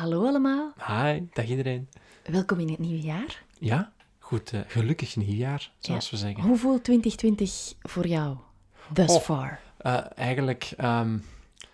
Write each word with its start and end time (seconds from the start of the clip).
Hallo 0.00 0.26
allemaal, 0.26 0.72
Hi, 0.86 1.20
dag 1.32 1.46
iedereen. 1.48 1.88
welkom 2.24 2.60
in 2.60 2.68
het 2.68 2.78
nieuwe 2.78 3.00
jaar. 3.00 3.42
Ja, 3.58 3.92
goed, 4.18 4.52
eh, 4.52 4.60
gelukkig 4.66 5.16
nieuwjaar, 5.16 5.70
zoals 5.78 6.04
Ja. 6.04 6.10
we 6.10 6.16
zeggen. 6.16 6.42
Hoe 6.42 6.56
voelt 6.56 6.84
2020 6.84 7.74
voor 7.82 8.06
jou? 8.06 8.36
Thus 8.92 9.14
Oh. 9.14 9.20
far. 9.20 9.60
Eh, 9.78 10.00
eigenlijk 10.14 10.72
ehm 10.76 11.18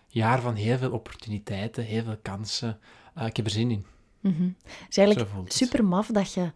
jaar 0.08 0.40
van 0.40 0.54
heel 0.54 0.78
veel 0.78 0.90
opportuniteiten, 0.92 1.84
heel 1.84 2.02
veel 2.02 2.16
kansen. 2.22 2.78
Eh, 3.14 3.26
ik 3.26 3.36
heb 3.36 3.44
er 3.46 3.50
zin 3.52 3.70
in. 3.70 3.86
Mhm. 4.20 4.42
Het 4.42 4.86
is 4.88 4.96
eigenlijk 4.96 5.52
super 5.52 5.84
maf 5.84 6.06
dat 6.06 6.32
je 6.32 6.52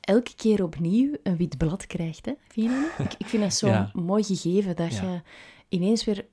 elke 0.00 0.34
keer 0.36 0.62
opnieuw 0.62 1.14
een 1.22 1.36
wit 1.36 1.58
blad 1.58 1.86
krijgt. 1.86 2.26
Hè? 2.26 2.32
Vind 2.48 2.66
je 2.70 2.72
dat 2.72 2.98
niet? 2.98 3.06
Ik, 3.12 3.18
ik 3.18 3.26
vind 3.26 3.42
dat 3.42 3.54
zo'n 3.54 3.70
Ja. 3.70 3.90
mooi 3.92 4.22
gegeven 4.24 4.76
dat 4.76 4.94
Ja. 4.96 5.02
je 5.12 5.20
ineens 5.68 6.04
weer, 6.04 6.26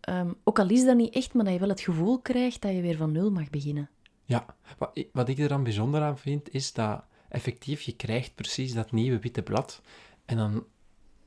ehm, 0.00 0.32
ook 0.44 0.58
al 0.58 0.68
is 0.68 0.84
dat 0.84 0.96
niet 0.96 1.14
echt, 1.14 1.34
maar 1.34 1.44
dat 1.44 1.52
je 1.52 1.60
wel 1.60 1.68
het 1.68 1.80
gevoel 1.80 2.18
krijgt 2.18 2.62
dat 2.62 2.72
je 2.72 2.80
weer 2.80 2.96
van 2.96 3.12
nul 3.12 3.30
mag 3.30 3.50
beginnen. 3.50 3.90
Ja, 4.24 4.46
wat 4.78 4.90
ik, 4.92 5.08
wat 5.12 5.28
ik 5.28 5.38
er 5.38 5.48
dan 5.48 5.62
bijzonder 5.62 6.02
aan 6.02 6.18
vind, 6.18 6.54
is 6.54 6.72
dat 6.72 7.04
effectief 7.28 7.82
je 7.82 7.96
krijgt 7.96 8.34
precies 8.34 8.72
dat 8.72 8.92
nieuwe 8.92 9.18
witte 9.18 9.42
blad. 9.42 9.82
En 10.24 10.36
dan 10.36 10.64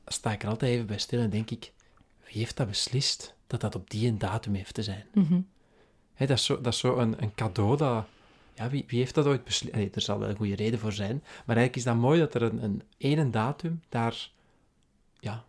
sta 0.06 0.32
ik 0.32 0.42
er 0.42 0.48
altijd 0.48 0.72
even 0.72 0.86
bij 0.86 0.98
stil 0.98 1.20
en 1.20 1.30
denk 1.30 1.50
ik, 1.50 1.72
wie 2.24 2.38
heeft 2.38 2.56
dat 2.56 2.68
beslist 2.68 3.34
dat 3.46 3.60
dat 3.60 3.74
op 3.74 3.90
die 3.90 4.08
een 4.08 4.18
datum 4.18 4.54
heeft 4.54 4.74
te 4.74 4.82
zijn? 4.82 5.06
Mhm. 5.14 5.40
Dat 6.16 6.30
is 6.30 6.44
zo, 6.44 6.60
dat 6.60 6.72
is 6.72 6.78
zo 6.78 6.96
een, 6.98 7.22
een 7.22 7.34
cadeau 7.34 7.76
dat... 7.76 8.06
Ja, 8.54 8.68
wie, 8.68 8.84
wie 8.86 8.98
heeft 8.98 9.14
dat 9.14 9.26
ooit 9.26 9.44
beslist? 9.44 9.94
Er 9.94 10.00
zal 10.00 10.18
wel 10.18 10.28
een 10.28 10.36
goede 10.36 10.54
reden 10.54 10.78
voor 10.78 10.92
zijn. 10.92 11.22
Maar 11.22 11.56
eigenlijk 11.56 11.76
is 11.76 11.84
dat 11.84 11.96
mooi 11.96 12.18
dat 12.18 12.34
er 12.34 12.42
een, 12.42 12.62
een 12.62 12.82
ene 12.98 13.30
datum 13.30 13.82
daar... 13.88 14.30
Ja, 15.20 15.44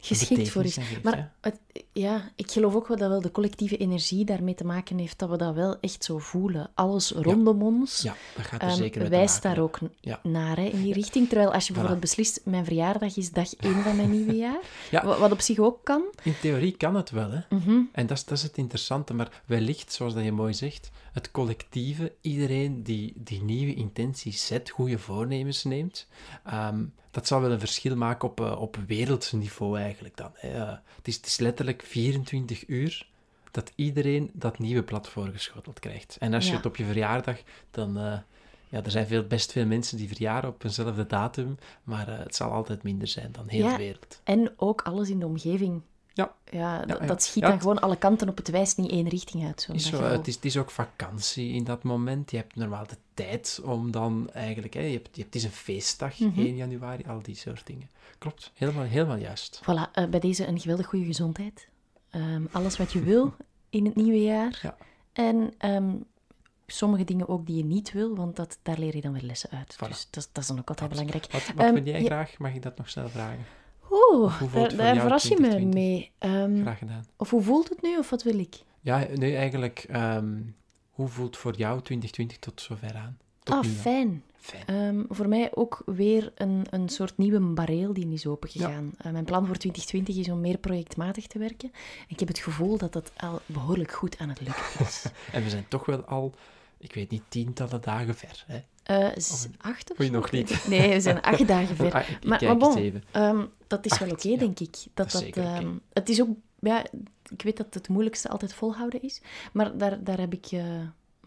Geschikt 0.00 0.48
voor 0.48 0.64
is. 0.64 0.78
Maar 1.02 1.32
het, 1.40 1.58
ja, 1.92 2.30
ik 2.36 2.50
geloof 2.50 2.74
ook 2.74 2.86
wel 2.88 2.96
dat 2.96 3.08
wel 3.08 3.20
de 3.20 3.30
collectieve 3.30 3.76
energie 3.76 4.24
daarmee 4.24 4.54
te 4.54 4.64
maken 4.64 4.98
heeft 4.98 5.18
dat 5.18 5.28
we 5.28 5.36
dat 5.36 5.54
wel 5.54 5.76
echt 5.80 6.04
zo 6.04 6.18
voelen. 6.18 6.70
Alles 6.74 7.10
rondom 7.10 7.62
ons 7.62 8.02
ja, 8.02 8.16
dat 8.36 8.44
gaat 8.44 8.62
er 8.62 8.68
ehm, 8.68 8.76
zeker 8.76 9.08
wijst 9.08 9.42
maken 9.44 9.56
daar 9.56 9.64
ook 9.64 9.78
Ja. 10.00 10.20
naar, 10.22 10.56
hè, 10.56 10.64
in 10.64 10.82
die 10.82 10.92
richting. 10.92 11.28
Terwijl 11.28 11.52
als 11.52 11.66
je 11.66 11.72
bijvoorbeeld 11.72 12.00
beslist, 12.02 12.40
mijn 12.44 12.64
verjaardag 12.64 13.16
is 13.16 13.30
dag 13.30 13.54
1 13.56 13.82
van 13.82 13.96
mijn 13.96 14.10
nieuwe 14.10 14.36
jaar, 14.46 14.60
Ja. 14.90 15.04
wa- 15.04 15.18
wat 15.18 15.32
op 15.32 15.40
zich 15.40 15.58
ook 15.58 15.78
kan. 15.84 16.02
In 16.22 16.34
theorie 16.40 16.72
kan 16.76 16.94
het 16.94 17.10
wel, 17.10 17.30
hè. 17.30 17.40
Mhm. 17.56 17.80
En 17.92 18.06
dat 18.06 18.16
is, 18.16 18.24
dat 18.24 18.36
is 18.38 18.42
het 18.44 18.56
interessante, 18.56 19.14
maar 19.14 19.42
wellicht, 19.46 19.92
zoals 19.92 20.14
dat 20.14 20.24
je 20.24 20.32
mooi 20.32 20.54
zegt, 20.54 20.90
het 21.18 21.30
collectieve, 21.30 22.12
iedereen 22.20 22.82
die, 22.82 23.12
die 23.16 23.42
nieuwe 23.42 23.74
intenties 23.74 24.46
zet, 24.46 24.70
goede 24.70 24.98
voornemens 24.98 25.64
neemt, 25.64 26.08
ehm, 26.44 26.84
dat 27.10 27.26
zal 27.26 27.40
wel 27.40 27.50
een 27.50 27.58
verschil 27.60 27.96
maken 27.96 28.28
op, 28.28 28.40
eh, 28.40 28.60
op 28.60 28.76
wereldniveau 28.86 29.78
eigenlijk 29.78 30.16
dan. 30.16 30.30
Hè. 30.34 30.48
Eh, 30.64 30.76
het, 30.96 31.08
is, 31.08 31.16
het 31.16 31.26
is 31.26 31.38
letterlijk 31.38 31.82
24 31.82 32.68
uur 32.68 33.06
dat 33.50 33.72
iedereen 33.74 34.30
dat 34.32 34.58
nieuwe 34.58 34.82
blad 34.82 35.08
voorgeschoteld 35.08 35.78
krijgt. 35.80 36.16
En 36.20 36.34
als 36.34 36.44
je 36.44 36.50
Ja. 36.50 36.56
het 36.56 36.66
op 36.66 36.76
je 36.76 36.84
verjaardag, 36.84 37.42
dan... 37.70 37.98
eh, 37.98 38.18
ja, 38.70 38.82
er 38.84 38.90
zijn 38.90 39.06
veel, 39.06 39.26
best 39.26 39.52
veel 39.52 39.66
mensen 39.66 39.96
die 39.96 40.08
verjaren 40.08 40.48
op 40.48 40.64
eenzelfde 40.64 41.06
datum, 41.06 41.58
maar 41.82 42.18
het 42.18 42.34
zal 42.34 42.50
altijd 42.50 42.82
minder 42.82 43.08
zijn 43.08 43.32
dan 43.32 43.48
heel 43.48 43.64
Ja. 43.64 43.70
de 43.70 43.76
wereld. 43.82 44.20
En 44.24 44.52
ook 44.56 44.82
alles 44.82 45.08
in 45.10 45.18
de 45.18 45.26
omgeving. 45.26 45.82
Ja. 46.18 46.34
Ja, 46.50 46.84
dat, 46.84 46.98
ja. 47.00 47.06
dat 47.06 47.22
schiet 47.22 47.42
dan 47.42 47.60
gewoon 47.60 47.80
alle 47.80 47.96
kanten 47.96 48.28
op 48.28 48.36
het 48.36 48.48
wijst 48.50 48.76
niet 48.78 48.90
één 48.90 49.08
richting 49.08 49.44
uit. 49.46 49.60
Zo, 49.62 49.72
Is 49.72 49.86
zo, 49.86 50.02
het, 50.02 50.26
is, 50.28 50.34
het 50.34 50.44
is 50.44 50.56
ook 50.56 50.70
vakantie 50.70 51.52
in 51.52 51.64
dat 51.64 51.82
moment. 51.82 52.30
Je 52.30 52.36
hebt 52.36 52.54
normaal 52.56 52.86
de 52.86 52.96
tijd 53.14 53.60
om 53.64 53.90
dan 53.90 54.30
eigenlijk... 54.32 54.74
Hè, 54.74 54.80
je 54.80 54.92
hebt, 54.92 55.08
je 55.16 55.20
hebt, 55.22 55.34
het 55.34 55.42
is 55.42 55.44
een 55.44 55.56
feestdag, 55.56 56.18
Mhm. 56.18 56.40
1 56.40 56.56
januari, 56.56 57.04
al 57.08 57.22
die 57.22 57.34
soort 57.34 57.66
dingen. 57.66 57.90
Klopt, 58.18 58.50
helemaal, 58.54 58.84
helemaal 58.84 59.16
juist. 59.16 59.60
Voilà, 59.62 59.90
eh, 59.92 60.04
bij 60.06 60.20
deze 60.20 60.46
een 60.46 60.60
geweldig 60.60 60.86
goede 60.86 61.04
gezondheid. 61.04 61.68
Ehm, 62.10 62.42
alles 62.52 62.76
wat 62.76 62.92
je 62.92 63.00
wil 63.02 63.34
in 63.70 63.84
het 63.84 63.94
nieuwe 63.96 64.22
jaar. 64.22 64.58
Ja. 64.62 64.76
En 65.12 65.52
ehm, 65.58 65.94
sommige 66.66 67.04
dingen 67.04 67.28
ook 67.28 67.46
die 67.46 67.56
je 67.56 67.64
niet 67.64 67.92
wil, 67.92 68.14
want 68.16 68.36
dat, 68.36 68.58
daar 68.62 68.78
leer 68.78 68.94
je 68.94 69.00
dan 69.02 69.12
weer 69.12 69.22
lessen 69.22 69.50
uit. 69.50 69.74
Voilà. 69.76 69.88
Dus 69.88 70.06
dat, 70.10 70.22
is- 70.22 70.28
dat 70.32 70.42
is 70.42 70.48
dan 70.48 70.58
ook 70.58 70.68
altijd 70.68 70.90
belangrijk. 70.90 71.32
Wat, 71.32 71.46
wat 71.54 71.64
Ehm, 71.66 71.74
wil 71.74 71.84
jij 71.86 72.00
ja. 72.00 72.06
graag? 72.06 72.38
Mag 72.38 72.54
ik 72.54 72.62
dat 72.62 72.78
nog 72.78 72.88
snel 72.90 73.08
vragen? 73.08 73.44
Oeh, 73.90 74.42
daar, 74.76 74.96
verras 74.96 75.22
je 75.22 75.36
me 75.40 75.48
2020? 75.48 75.74
mee. 75.74 76.10
Ehm, 76.18 76.60
Graag 76.60 76.78
gedaan. 76.78 77.04
of 77.16 77.30
hoe 77.30 77.42
voelt 77.42 77.68
het 77.68 77.82
nu, 77.82 77.98
of 77.98 78.10
wat 78.10 78.22
wil 78.22 78.38
ik? 78.38 78.56
Ja, 78.80 79.06
nee, 79.14 79.36
eigenlijk... 79.36 79.86
ehm, 79.88 80.36
hoe 80.90 81.08
voelt 81.08 81.36
voor 81.36 81.56
jou 81.56 81.82
2020 81.82 82.38
tot 82.38 82.60
zover 82.60 82.94
aan? 82.94 83.18
Tot 83.42 83.54
ah, 83.54 83.64
fijn. 83.64 84.22
Fijn. 84.36 84.64
Ehm, 84.66 85.04
voor 85.08 85.28
mij 85.28 85.50
ook 85.54 85.82
weer 85.86 86.32
een, 86.34 86.66
een 86.70 86.88
soort 86.88 87.18
nieuwe 87.18 87.40
bareel 87.40 87.92
die 87.92 88.12
is 88.12 88.26
opengegaan. 88.26 88.92
Eh, 88.98 89.12
mijn 89.12 89.24
plan 89.24 89.46
voor 89.46 89.56
2020 89.56 90.16
is 90.16 90.30
om 90.30 90.40
meer 90.40 90.58
projectmatig 90.58 91.26
te 91.26 91.38
werken. 91.38 91.70
Ik 92.08 92.18
heb 92.18 92.28
het 92.28 92.38
gevoel 92.38 92.78
dat 92.78 92.92
dat 92.92 93.12
al 93.16 93.40
behoorlijk 93.46 93.92
goed 93.92 94.18
aan 94.18 94.28
het 94.28 94.40
lukken 94.40 94.64
is. 94.78 95.04
En 95.32 95.42
we 95.42 95.50
zijn 95.50 95.64
toch 95.68 95.86
wel 95.86 96.04
al, 96.04 96.34
ik 96.78 96.94
weet 96.94 97.10
niet, 97.10 97.22
tientallen 97.28 97.80
dagen 97.80 98.14
ver. 98.14 98.44
Hè? 98.46 98.60
Eh, 98.82 99.16
is 99.16 99.30
het 99.30 99.50
acht 99.58 99.90
of 99.90 100.10
nog 100.10 100.30
niet. 100.30 100.66
Nee, 100.68 100.92
we 100.92 101.00
zijn 101.00 101.22
acht 101.22 101.46
dagen 101.56 101.76
ver. 101.76 101.92
Ah, 101.92 102.08
ik 102.08 102.24
Maar, 102.24 102.44
maar 102.44 102.56
bon, 102.56 103.02
ehm, 103.10 103.44
dat 103.66 103.86
is 103.86 103.98
wel 103.98 104.10
oké, 104.10 104.28
ja. 104.28 104.36
denk 104.36 104.60
ik. 104.60 104.76
Dat, 104.94 105.10
Dat 105.10 105.22
ehm, 105.22 105.74
Het 105.92 106.08
is 106.08 106.20
ook... 106.20 106.28
Ja, 106.60 106.84
ik 107.28 107.42
weet 107.42 107.56
dat 107.56 107.74
het 107.74 107.88
moeilijkste 107.88 108.28
altijd 108.28 108.54
volhouden 108.54 109.02
is. 109.02 109.20
Maar 109.52 109.76
daar, 109.76 110.04
daar 110.04 110.18
heb 110.18 110.32
ik 110.32 110.46
eh 110.46 110.62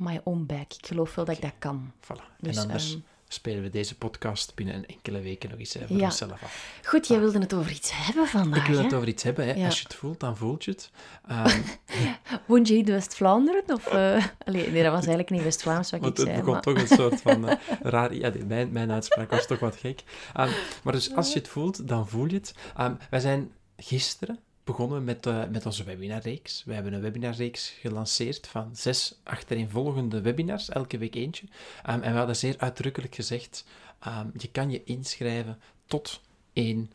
my 0.02 0.22
own 0.24 0.46
back. 0.46 0.74
Ik 0.74 0.86
geloof 0.86 1.16
wel 1.16 1.26
dat 1.26 1.36
ik 1.36 1.42
dat 1.42 1.54
kan. 1.60 1.92
Voilà. 2.00 2.38
Dus, 2.40 2.56
en 2.56 2.62
anders 2.62 2.97
spelen 3.34 3.62
we 3.64 3.70
deze 3.70 3.98
podcast 3.98 4.56
binnen 4.56 4.76
een 4.76 4.86
enkele 4.88 5.22
weken 5.22 5.50
nog 5.50 5.60
eens 5.60 5.74
hè, 5.74 5.88
voor 5.88 5.98
Ja. 5.98 6.04
onszelf 6.04 6.32
af. 6.44 6.80
Goed, 6.86 7.08
jij 7.08 7.20
wilde 7.20 7.40
het 7.40 7.54
over 7.54 7.72
iets 7.72 7.92
hebben 7.94 8.28
vandaag, 8.28 8.60
Ik 8.62 8.70
wil 8.74 8.82
het 8.82 8.92
hè? 8.92 8.96
over 8.98 9.08
iets 9.10 9.24
hebben. 9.24 9.46
Hè. 9.46 9.54
Ja. 9.54 9.66
Als 9.66 9.78
je 9.78 9.84
het 9.84 9.96
voelt, 9.96 10.20
dan 10.20 10.38
voelt 10.38 10.64
je 10.64 10.72
het. 10.72 10.90
Ehm, 11.28 11.60
Woon 12.48 12.66
je 12.66 12.78
in 12.78 12.86
West-Vlaanderen? 12.86 13.64
Of, 13.68 13.88
eh, 13.88 14.26
Allee, 14.46 14.72
nee, 14.72 14.84
dat 14.84 14.92
was 14.92 15.00
eigenlijk 15.00 15.30
niet 15.30 15.44
West-Vlaams 15.44 15.92
wat 15.92 16.00
want 16.00 16.12
ik 16.12 16.18
het 16.18 16.26
zei. 16.28 16.38
begon 16.40 16.54
maar- 16.54 16.62
toch 16.62 16.78
een 16.82 16.98
soort 16.98 17.22
van 17.22 17.48
eh, 17.50 17.58
raar... 17.82 18.14
Ja, 18.16 18.30
nee, 18.30 18.46
mijn, 18.46 18.72
mijn 18.72 18.92
uitspraak 18.92 19.30
was 19.32 19.48
toch 19.48 19.60
wat 19.60 19.76
gek. 19.76 20.04
Ehm, 20.34 20.50
maar 20.84 20.94
dus 20.94 21.16
als 21.16 21.34
je 21.34 21.40
het 21.40 21.48
voelt, 21.48 21.88
dan 21.88 22.08
voel 22.08 22.26
je 22.26 22.34
het. 22.36 22.54
Ehm, 22.78 22.94
wij 23.10 23.20
zijn 23.20 23.52
gisteren 23.78 24.40
begonnen 24.72 25.03
met, 25.03 25.26
eh, 25.26 25.44
met 25.52 25.66
onze 25.66 25.84
webinarreeks. 25.84 26.64
We 26.66 26.73
hebben 26.73 26.94
een 26.94 27.02
webinarreeks 27.02 27.70
gelanceerd 27.70 28.47
van 28.47 28.70
zes 28.76 29.20
achtereenvolgende 29.23 30.22
webinars, 30.22 30.70
elke 30.70 30.97
week 30.97 31.16
eentje. 31.16 31.46
Ehm, 31.84 32.02
en 32.02 32.12
we 32.12 32.18
hadden 32.18 32.35
zeer 32.35 32.56
uitdrukkelijk 32.58 33.16
gezegd, 33.16 33.66
ehm, 34.00 34.28
je 34.38 34.47
kan 34.52 34.70
je 34.72 34.84
inschrijven 34.84 35.59
tot 35.85 36.22
1 36.53 36.91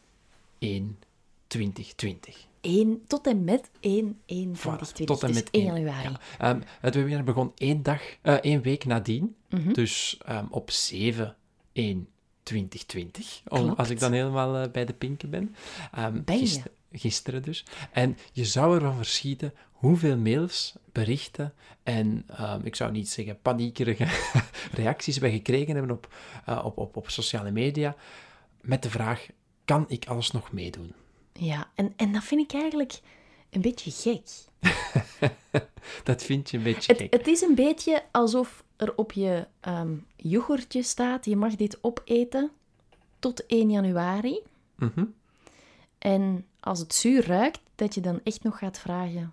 1 0.59 0.99
2020. 1.47 2.47
1, 2.61 3.03
tot 3.07 3.27
en 3.27 3.45
met 3.45 3.71
1, 3.81 4.21
1 4.27 4.49
Voilà, 4.57 4.61
2020. 4.61 5.07
tot 5.07 5.23
en 5.23 5.27
dus 5.33 5.37
met 5.37 5.49
1 5.51 5.63
één, 5.63 5.75
januari. 5.75 6.09
ja. 6.09 6.21
Ehm, 6.39 6.61
het 6.81 6.95
webinar 6.95 7.25
begon 7.25 7.53
één, 7.57 7.83
dag, 7.83 8.01
eh, 8.23 8.35
één 8.35 8.63
week 8.63 8.85
nadien, 8.85 9.37
Mhm. 9.49 9.73
dus 9.73 10.19
op 10.51 10.71
7 10.71 11.37
1 11.73 12.09
2020. 12.43 13.41
Om, 13.49 13.59
Klopt. 13.59 13.79
als 13.79 13.91
ik 13.91 13.99
dan 13.99 14.13
helemaal 14.13 14.57
eh, 14.57 14.71
bij 14.71 14.85
de 14.85 14.93
pinken 14.93 15.31
ben. 15.31 15.55
Ehm, 15.93 16.23
Ben 16.25 16.35
je? 16.35 16.41
gister- 16.41 16.71
gisteren 16.99 17.43
dus. 17.43 17.65
En 17.93 18.17
je 18.33 18.45
zou 18.45 18.75
ervan 18.75 18.97
verschieten 18.97 19.55
hoeveel 19.73 20.17
mails, 20.17 20.75
berichten 20.93 21.55
en, 21.83 22.25
ehm, 22.27 22.61
ik 22.65 22.77
zou 22.77 22.93
niet 22.93 23.09
zeggen 23.09 23.41
paniekerige 23.41 24.07
reacties 24.83 25.19
wij 25.19 25.31
gekregen 25.31 25.77
hebben 25.77 25.97
op, 25.97 26.15
eh, 26.45 26.65
op, 26.65 26.79
op, 26.79 26.97
op 26.97 27.11
sociale 27.11 27.51
media 27.51 27.97
met 28.61 28.83
de 28.83 28.91
vraag, 28.91 29.27
kan 29.65 29.85
ik 29.89 30.07
alsnog 30.07 30.53
meedoen? 30.53 30.93
Ja, 31.33 31.71
en, 31.75 31.93
en 31.97 32.13
dat 32.13 32.25
vind 32.25 32.53
ik 32.53 32.61
eigenlijk 32.61 33.01
een 33.51 33.61
beetje 33.61 33.91
gek. 33.91 34.29
Dat 36.05 36.23
vind 36.23 36.51
je 36.51 36.57
een 36.57 36.63
beetje 36.63 36.93
Het, 36.93 37.01
gek. 37.01 37.13
het 37.13 37.27
is 37.27 37.41
een 37.41 37.55
beetje 37.55 38.05
alsof 38.11 38.65
er 38.77 38.97
op 38.97 39.13
je 39.13 39.47
ehm, 39.61 39.95
yoghurtje 40.17 40.83
staat, 40.83 41.25
je 41.25 41.37
mag 41.37 41.57
dit 41.57 41.79
opeten 41.81 42.51
tot 43.19 43.47
1 43.47 43.71
januari. 43.71 44.41
Mhm. 44.75 45.05
En 45.99 46.47
als 46.67 46.79
het 46.79 46.95
zuur 46.95 47.27
ruikt, 47.27 47.61
dat 47.75 47.95
je 47.95 48.01
dan 48.01 48.21
echt 48.25 48.43
nog 48.43 48.59
gaat 48.59 48.79
vragen, 48.79 49.33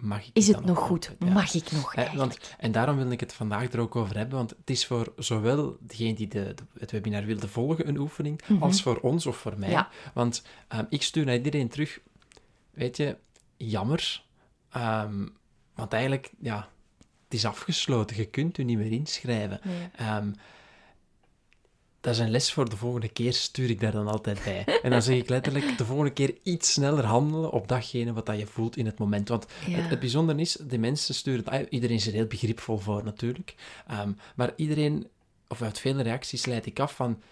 Mag 0.00 0.26
ik 0.26 0.30
is 0.32 0.48
het 0.48 0.64
nog 0.64 0.78
goed? 0.78 1.14
Ja. 1.18 1.32
Mag 1.32 1.54
ik 1.54 1.72
nog 1.72 1.94
eigenlijk? 1.94 2.28
want, 2.38 2.54
en 2.58 2.72
daarom 2.72 2.96
wil 2.96 3.10
ik 3.10 3.20
het 3.20 3.32
vandaag 3.32 3.72
er 3.72 3.80
ook 3.80 3.96
over 3.96 4.16
hebben, 4.16 4.36
want 4.38 4.50
het 4.50 4.70
is 4.70 4.86
voor 4.86 5.12
zowel 5.16 5.76
degene 5.80 6.14
die 6.14 6.28
de, 6.28 6.54
de- 6.54 6.80
het 6.80 6.90
webinar 6.90 7.24
wilde 7.24 7.48
volgen 7.48 7.88
een 7.88 7.96
oefening, 7.98 8.40
als 8.60 8.82
voor 8.82 8.96
ons 9.00 9.26
of 9.26 9.36
voor 9.36 9.58
mij. 9.58 9.68
Mhm. 9.68 9.76
Ja. 9.78 9.88
Want 10.14 10.42
ehm, 10.68 10.84
ik 10.88 11.02
stuur 11.02 11.24
naar 11.24 11.34
iedereen 11.34 11.68
terug, 11.68 12.00
weet 12.70 12.96
je, 12.96 13.16
jammer, 13.56 14.24
ehm, 14.70 15.26
want 15.74 15.92
eigenlijk, 15.92 16.30
ja, 16.40 16.68
het 17.24 17.34
is 17.34 17.44
afgesloten, 17.44 18.16
je 18.16 18.26
kunt 18.26 18.58
u 18.58 18.64
niet 18.64 18.78
meer 18.78 18.92
inschrijven. 18.92 19.60
Nee. 19.64 19.88
Ehm, 19.96 20.32
dat 22.00 22.12
is 22.14 22.18
een 22.20 22.30
les 22.30 22.52
voor 22.52 22.68
de 22.68 22.76
volgende 22.76 23.08
keer, 23.08 23.32
stuur 23.32 23.70
ik 23.70 23.80
daar 23.80 23.92
dan 23.92 24.08
altijd 24.08 24.40
bij. 24.44 24.64
En 24.82 24.90
dan 24.90 25.02
zeg 25.02 25.16
ik 25.16 25.28
letterlijk, 25.28 25.78
de 25.78 25.84
volgende 25.84 26.12
keer 26.12 26.34
iets 26.42 26.72
sneller 26.72 27.04
handelen 27.04 27.50
op 27.50 27.68
datgene 27.68 28.12
wat 28.12 28.26
dat 28.26 28.38
je 28.38 28.46
voelt 28.46 28.76
in 28.76 28.86
het 28.86 28.98
moment. 28.98 29.28
Want 29.28 29.46
Ja. 29.66 29.76
het, 29.76 29.90
het 29.90 30.00
bijzondere 30.00 30.40
is, 30.40 30.52
de 30.52 30.78
mensen 30.78 31.14
sturen... 31.14 31.44
ah, 31.44 31.66
Iedereen 31.70 31.96
is 31.96 32.06
er 32.06 32.12
heel 32.12 32.26
begripvol 32.26 32.78
voor, 32.78 33.04
natuurlijk. 33.04 33.54
Ehm, 33.86 34.12
maar 34.36 34.52
iedereen, 34.56 35.06
of 35.48 35.62
uit 35.62 35.78
vele 35.78 36.02
reacties 36.02 36.46
leid 36.46 36.66
ik 36.66 36.80
af 36.80 36.94
van... 36.94 37.22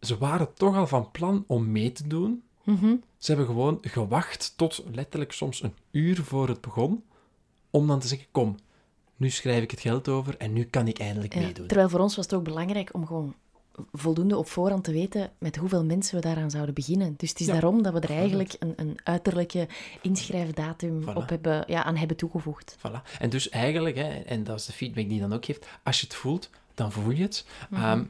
Ze 0.00 0.18
waren 0.18 0.54
toch 0.54 0.76
al 0.76 0.86
van 0.86 1.10
plan 1.10 1.44
om 1.46 1.72
mee 1.72 1.92
te 1.92 2.06
doen. 2.06 2.42
Mhm. 2.62 2.94
Ze 3.18 3.26
hebben 3.30 3.46
gewoon 3.46 3.78
gewacht 3.80 4.52
tot 4.56 4.82
letterlijk 4.92 5.32
soms 5.32 5.62
een 5.62 5.74
uur 5.90 6.22
voor 6.22 6.48
het 6.48 6.60
begon, 6.60 7.04
om 7.70 7.86
dan 7.86 7.98
te 8.00 8.08
zeggen, 8.08 8.26
kom, 8.30 8.56
nu 9.16 9.30
schrijf 9.30 9.62
ik 9.62 9.70
het 9.70 9.80
geld 9.80 10.08
over 10.08 10.36
en 10.36 10.52
nu 10.52 10.64
kan 10.64 10.88
ik 10.88 10.98
eindelijk 10.98 11.34
Ja, 11.34 11.40
meedoen. 11.40 11.66
Terwijl 11.66 11.88
voor 11.88 12.00
ons 12.00 12.16
was 12.16 12.24
het 12.24 12.34
ook 12.34 12.44
belangrijk 12.44 12.90
om 12.94 13.06
gewoon 13.06 13.34
voldoende 13.92 14.36
op 14.36 14.48
voorhand 14.48 14.84
te 14.84 14.92
weten 14.92 15.30
met 15.38 15.56
hoeveel 15.56 15.84
mensen 15.84 16.14
we 16.14 16.20
daaraan 16.20 16.50
zouden 16.50 16.74
beginnen. 16.74 17.14
Dus 17.16 17.28
het 17.30 17.40
is 17.40 17.46
Ja, 17.46 17.52
daarom 17.52 17.82
dat 17.82 17.92
we 17.92 18.00
er 18.00 18.10
eigenlijk 18.10 18.56
een, 18.58 18.72
een 18.76 18.98
uiterlijke 19.04 19.68
inschrijfdatum 20.02 21.02
Voilà. 21.02 21.14
op 21.14 21.28
hebben, 21.28 21.64
ja, 21.66 21.84
aan 21.84 21.96
hebben 21.96 22.16
toegevoegd. 22.16 22.76
Voilà. 22.78 23.18
En 23.18 23.30
dus 23.30 23.48
eigenlijk, 23.48 23.96
hè, 23.96 24.08
en 24.08 24.44
dat 24.44 24.58
is 24.58 24.66
de 24.66 24.72
feedback 24.72 25.04
die 25.04 25.14
je 25.14 25.20
dan 25.20 25.32
ook 25.32 25.44
geeft, 25.44 25.66
als 25.82 26.00
je 26.00 26.06
het 26.06 26.16
voelt, 26.16 26.50
dan 26.74 26.92
voel 26.92 27.10
je 27.10 27.22
het. 27.22 27.46
Ehm, 27.72 28.04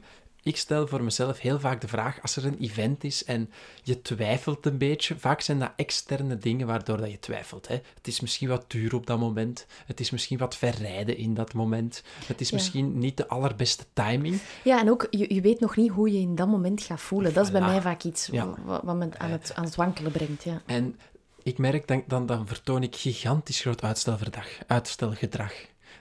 ik 0.45 0.57
stel 0.57 0.87
voor 0.87 1.03
mezelf 1.03 1.39
heel 1.39 1.59
vaak 1.59 1.81
de 1.81 1.87
vraag, 1.87 2.21
als 2.21 2.35
er 2.35 2.45
een 2.45 2.57
event 2.59 3.03
is 3.03 3.23
en 3.23 3.49
je 3.83 4.01
twijfelt 4.01 4.65
een 4.65 4.77
beetje, 4.77 5.19
vaak 5.19 5.41
zijn 5.41 5.59
dat 5.59 5.71
externe 5.75 6.37
dingen 6.37 6.67
waardoor 6.67 6.97
dat 6.97 7.11
je 7.11 7.19
twijfelt. 7.19 7.67
Hè. 7.67 7.75
Het 7.95 8.07
is 8.07 8.19
misschien 8.19 8.47
wat 8.47 8.65
duur 8.71 8.95
op 8.95 9.05
dat 9.05 9.19
moment, 9.19 9.65
het 9.85 9.99
is 9.99 10.09
misschien 10.09 10.37
wat 10.37 10.55
verrijden 10.55 11.17
in 11.17 11.33
dat 11.33 11.53
moment, 11.53 12.03
het 12.25 12.41
is 12.41 12.49
Ja. 12.49 12.55
misschien 12.55 12.97
niet 12.97 13.17
de 13.17 13.27
allerbeste 13.27 13.85
timing. 13.93 14.39
Ja, 14.63 14.79
en 14.79 14.89
ook, 14.89 15.07
je, 15.09 15.33
je 15.33 15.41
weet 15.41 15.59
nog 15.59 15.75
niet 15.75 15.91
hoe 15.91 16.11
je 16.11 16.19
in 16.19 16.35
dat 16.35 16.47
moment 16.47 16.81
gaat 16.81 17.01
voelen. 17.01 17.33
Dat 17.33 17.45
is 17.45 17.51
bij 17.51 17.61
mij 17.61 17.81
vaak 17.81 18.03
iets 18.03 18.25
Ja. 18.31 18.53
wat, 18.65 18.81
wat 18.83 18.95
me 18.95 19.09
aan 19.17 19.29
het, 19.31 19.51
aan 19.55 19.63
het 19.63 19.75
wankelen 19.75 20.11
brengt. 20.11 20.43
Ja. 20.43 20.61
En 20.65 20.99
ik 21.43 21.57
merk, 21.57 21.87
dan, 21.87 22.03
dan, 22.07 22.25
dan 22.25 22.47
vertoon 22.47 22.83
ik 22.83 22.95
gigantisch 22.95 23.61
groot 23.61 23.83
uitstelverdag, 23.83 24.47
uitstelgedrag. 24.67 25.53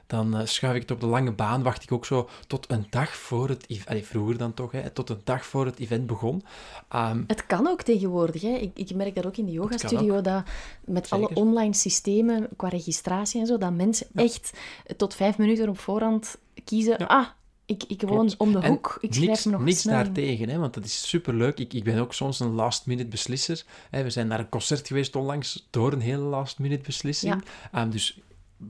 Dan 0.06 0.36
eh, 0.36 0.46
schuif 0.46 0.74
ik 0.74 0.80
het 0.80 0.90
op 0.90 1.00
de 1.00 1.06
lange 1.06 1.32
baan, 1.32 1.62
wacht 1.62 1.82
ik 1.82 1.92
ook 1.92 2.04
zo 2.06 2.28
tot 2.46 2.70
een 2.70 2.86
dag 2.90 3.16
voor 3.16 3.48
het 3.48 3.64
event, 3.68 4.06
vroeger 4.06 4.38
dan 4.38 4.54
toch, 4.54 4.72
hè, 4.72 4.90
tot 4.90 5.10
een 5.10 5.20
dag 5.24 5.46
voor 5.46 5.66
het 5.66 5.78
event 5.78 6.06
begon. 6.06 6.42
Ehm, 6.88 7.22
Het 7.26 7.46
kan 7.46 7.66
ook 7.66 7.82
tegenwoordig. 7.82 8.42
Hè. 8.42 8.48
Ik, 8.48 8.70
ik 8.78 8.94
merk 8.94 9.14
dat 9.14 9.26
ook 9.26 9.36
in 9.36 9.46
de 9.46 9.52
yoga-studio, 9.52 10.20
dat 10.20 10.42
met 10.84 11.10
alle 11.10 11.28
online 11.34 11.74
systemen, 11.74 12.48
qua 12.56 12.68
registratie 12.68 13.40
en 13.40 13.46
zo, 13.46 13.58
dat 13.58 13.72
mensen 13.72 14.06
echt 14.14 14.52
tot 14.96 15.14
vijf 15.14 15.38
minuten 15.38 15.68
op 15.68 15.78
voorhand 15.78 16.36
kiezen, 16.64 16.94
Ja. 16.98 17.04
ah, 17.06 17.26
ik, 17.66 17.82
ik 17.88 18.00
woon 18.02 18.18
Klopt. 18.18 18.36
om 18.36 18.52
de 18.52 18.58
En 18.58 18.70
hoek, 18.70 18.98
ik 19.00 19.14
schrijf 19.14 19.28
niks, 19.28 19.44
me 19.44 19.50
nog 19.52 19.60
niks 19.64 19.80
snel 19.80 19.94
daartegen, 19.94 20.48
hè, 20.48 20.58
want 20.58 20.74
dat 20.74 20.84
is 20.84 21.08
superleuk. 21.08 21.58
Ik, 21.58 21.72
ik 21.74 21.84
ben 21.84 21.98
ook 21.98 22.14
soms 22.14 22.40
een 22.40 22.52
last-minute 22.52 23.08
beslisser. 23.08 23.64
Hè. 23.90 24.02
We 24.02 24.10
zijn 24.10 24.26
naar 24.26 24.38
een 24.38 24.48
concert 24.48 24.86
geweest 24.86 25.16
onlangs 25.16 25.66
door 25.70 25.92
een 25.92 26.00
hele 26.00 26.22
last-minute 26.22 26.82
beslissing. 26.82 27.44
Ehm, 27.72 27.90
dus 27.90 28.18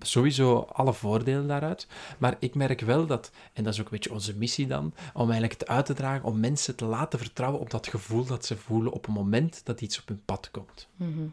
sowieso 0.00 0.58
alle 0.72 0.92
voordelen 0.92 1.46
daaruit. 1.46 1.86
Maar 2.19 2.36
ik 2.38 2.54
merk 2.54 2.81
wel 2.81 3.06
dat, 3.06 3.31
en 3.52 3.64
dat 3.64 3.72
is 3.72 3.78
ook 3.81 3.86
een 3.86 3.92
beetje 3.92 4.12
onze 4.12 4.36
missie 4.36 4.66
dan, 4.66 4.94
om 5.14 5.22
eigenlijk 5.31 5.60
het 5.60 5.69
uit 5.69 5.86
te 5.86 5.94
dragen, 5.94 6.25
om 6.25 6.40
mensen 6.40 6.76
te 6.76 6.84
laten 6.84 7.19
vertrouwen 7.19 7.60
op 7.60 7.70
dat 7.70 7.86
gevoel 7.86 8.25
dat 8.25 8.44
ze 8.46 8.56
voelen 8.56 8.92
op 8.92 9.04
het 9.06 9.14
moment 9.14 9.60
dat 9.64 9.81
iets 9.81 10.00
op 10.00 10.08
hun 10.08 10.22
pad 10.25 10.50
komt. 10.50 10.88
Mhm. 10.96 11.26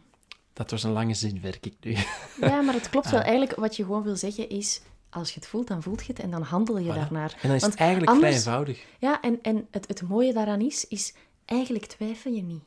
Dat 0.53 0.71
was 0.71 0.83
een 0.83 0.91
lange 0.91 1.13
zin, 1.13 1.41
werk 1.41 1.65
ik 1.65 1.75
nu. 1.81 1.91
Ja, 2.49 2.61
maar 2.61 2.73
het 2.73 2.89
klopt 2.89 3.09
wel. 3.11 3.21
Eigenlijk 3.21 3.55
wat 3.59 3.75
je 3.75 3.83
gewoon 3.83 4.03
wil 4.03 4.15
zeggen 4.15 4.49
is, 4.49 4.81
als 5.09 5.29
je 5.33 5.39
het 5.39 5.47
voelt, 5.47 5.67
dan 5.67 5.83
voelt 5.83 6.05
je 6.05 6.13
het 6.13 6.21
en 6.21 6.31
dan 6.31 6.41
handel 6.41 6.77
je 6.77 6.91
Voilà. 6.91 6.95
daarnaar. 6.95 7.31
En 7.41 7.47
dan 7.47 7.55
is 7.55 7.61
Want 7.61 7.73
het 7.73 7.81
eigenlijk 7.81 8.11
vrij 8.11 8.23
anders- 8.23 8.45
eenvoudig. 8.45 8.85
Ja, 8.99 9.21
en, 9.21 9.39
en 9.41 9.67
het, 9.71 9.87
het 9.87 10.01
mooie 10.01 10.33
daaraan 10.33 10.61
is, 10.61 10.87
is 10.87 11.13
eigenlijk 11.45 11.85
twijfel 11.85 12.31
je 12.31 12.41
niet. 12.43 12.63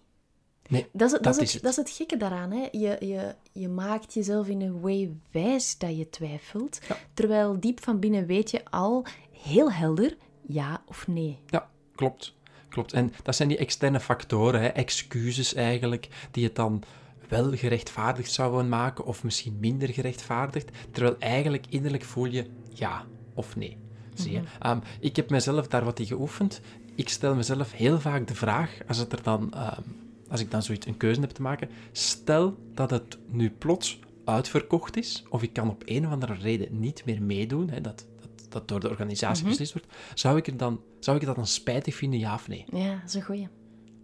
Nee, 0.68 0.86
Dat 0.92 1.06
is, 1.06 1.12
het- 1.12 1.22
dat, 1.22 1.34
dat 1.34 1.42
is 1.42 1.52
het, 1.52 1.52
het. 1.52 1.62
dat 1.62 1.70
is 1.70 1.76
het 1.76 1.90
gekke 1.90 2.16
daaraan. 2.16 2.50
Hè? 2.50 2.68
Je, 2.72 2.96
je, 3.00 3.34
je 3.52 3.68
maakt 3.68 4.14
jezelf 4.14 4.46
in 4.48 4.60
een 4.60 4.80
way 4.80 5.10
wijs 5.30 5.78
dat 5.78 5.96
je 5.96 6.10
twijfelt. 6.10 6.78
Ja. 6.88 6.96
Terwijl 7.14 7.60
diep 7.60 7.82
van 7.82 7.98
binnen 7.98 8.26
weet 8.26 8.50
je 8.50 8.64
al 8.70 9.04
heel 9.42 9.72
helder 9.72 10.16
ja 10.46 10.82
of 10.86 11.06
nee. 11.08 11.38
Ja, 11.46 11.68
klopt. 11.94 12.34
Klopt. 12.68 12.92
En 12.92 13.12
dat 13.22 13.36
zijn 13.36 13.48
die 13.48 13.58
externe 13.58 14.00
factoren, 14.00 14.60
hè, 14.60 14.66
excuses 14.68 15.54
eigenlijk, 15.54 16.08
die 16.30 16.44
het 16.44 16.54
dan 16.54 16.82
wel 17.28 17.56
gerechtvaardigd 17.56 18.32
zouden 18.32 18.68
maken, 18.68 19.04
of 19.04 19.24
misschien 19.24 19.56
minder 19.60 19.88
gerechtvaardigd, 19.88 20.70
terwijl 20.90 21.16
eigenlijk 21.18 21.66
innerlijk 21.68 22.04
voel 22.04 22.24
je 22.24 22.46
ja 22.74 23.04
of 23.34 23.56
nee. 23.56 23.76
Zie 24.14 24.32
je? 24.32 24.40
Ehm, 24.60 24.78
ik 25.00 25.16
heb 25.16 25.30
mezelf 25.30 25.66
daar 25.68 25.84
wat 25.84 25.98
in 25.98 26.06
geoefend. 26.06 26.60
Ik 26.94 27.08
stel 27.08 27.34
mezelf 27.34 27.72
heel 27.72 28.00
vaak 28.00 28.26
de 28.26 28.34
vraag, 28.34 28.78
als, 28.88 28.98
het 28.98 29.12
er 29.12 29.22
dan, 29.22 29.52
ehm, 29.54 29.80
als 30.28 30.40
ik 30.40 30.50
dan 30.50 30.62
zoiets 30.62 30.86
een 30.86 30.96
keuze 30.96 31.20
heb 31.20 31.30
te 31.30 31.42
maken, 31.42 31.68
stel 31.92 32.56
dat 32.74 32.90
het 32.90 33.18
nu 33.26 33.50
plots 33.50 33.98
uitverkocht 34.24 34.96
is, 34.96 35.24
of 35.28 35.42
ik 35.42 35.52
kan 35.52 35.70
op 35.70 35.82
een 35.84 36.06
of 36.06 36.12
andere 36.12 36.34
reden 36.34 36.80
niet 36.80 37.04
meer 37.04 37.22
meedoen, 37.22 37.68
hè, 37.70 37.80
dat, 37.80 38.06
dat, 38.20 38.46
dat 38.48 38.68
door 38.68 38.80
de 38.80 38.88
organisatie 38.88 39.44
beslist 39.44 39.72
wordt, 39.72 39.88
zou 40.14 40.38
ik, 40.38 40.46
er 40.46 40.56
dan, 40.56 40.80
zou 41.00 41.16
ik 41.16 41.26
dat 41.26 41.36
dan 41.36 41.46
spijtig 41.46 41.94
vinden, 41.94 42.18
ja 42.18 42.34
of 42.34 42.48
nee? 42.48 42.64
Ja, 42.72 42.94
dat 42.94 43.08
is 43.08 43.14
een 43.14 43.22
goeie. 43.22 43.48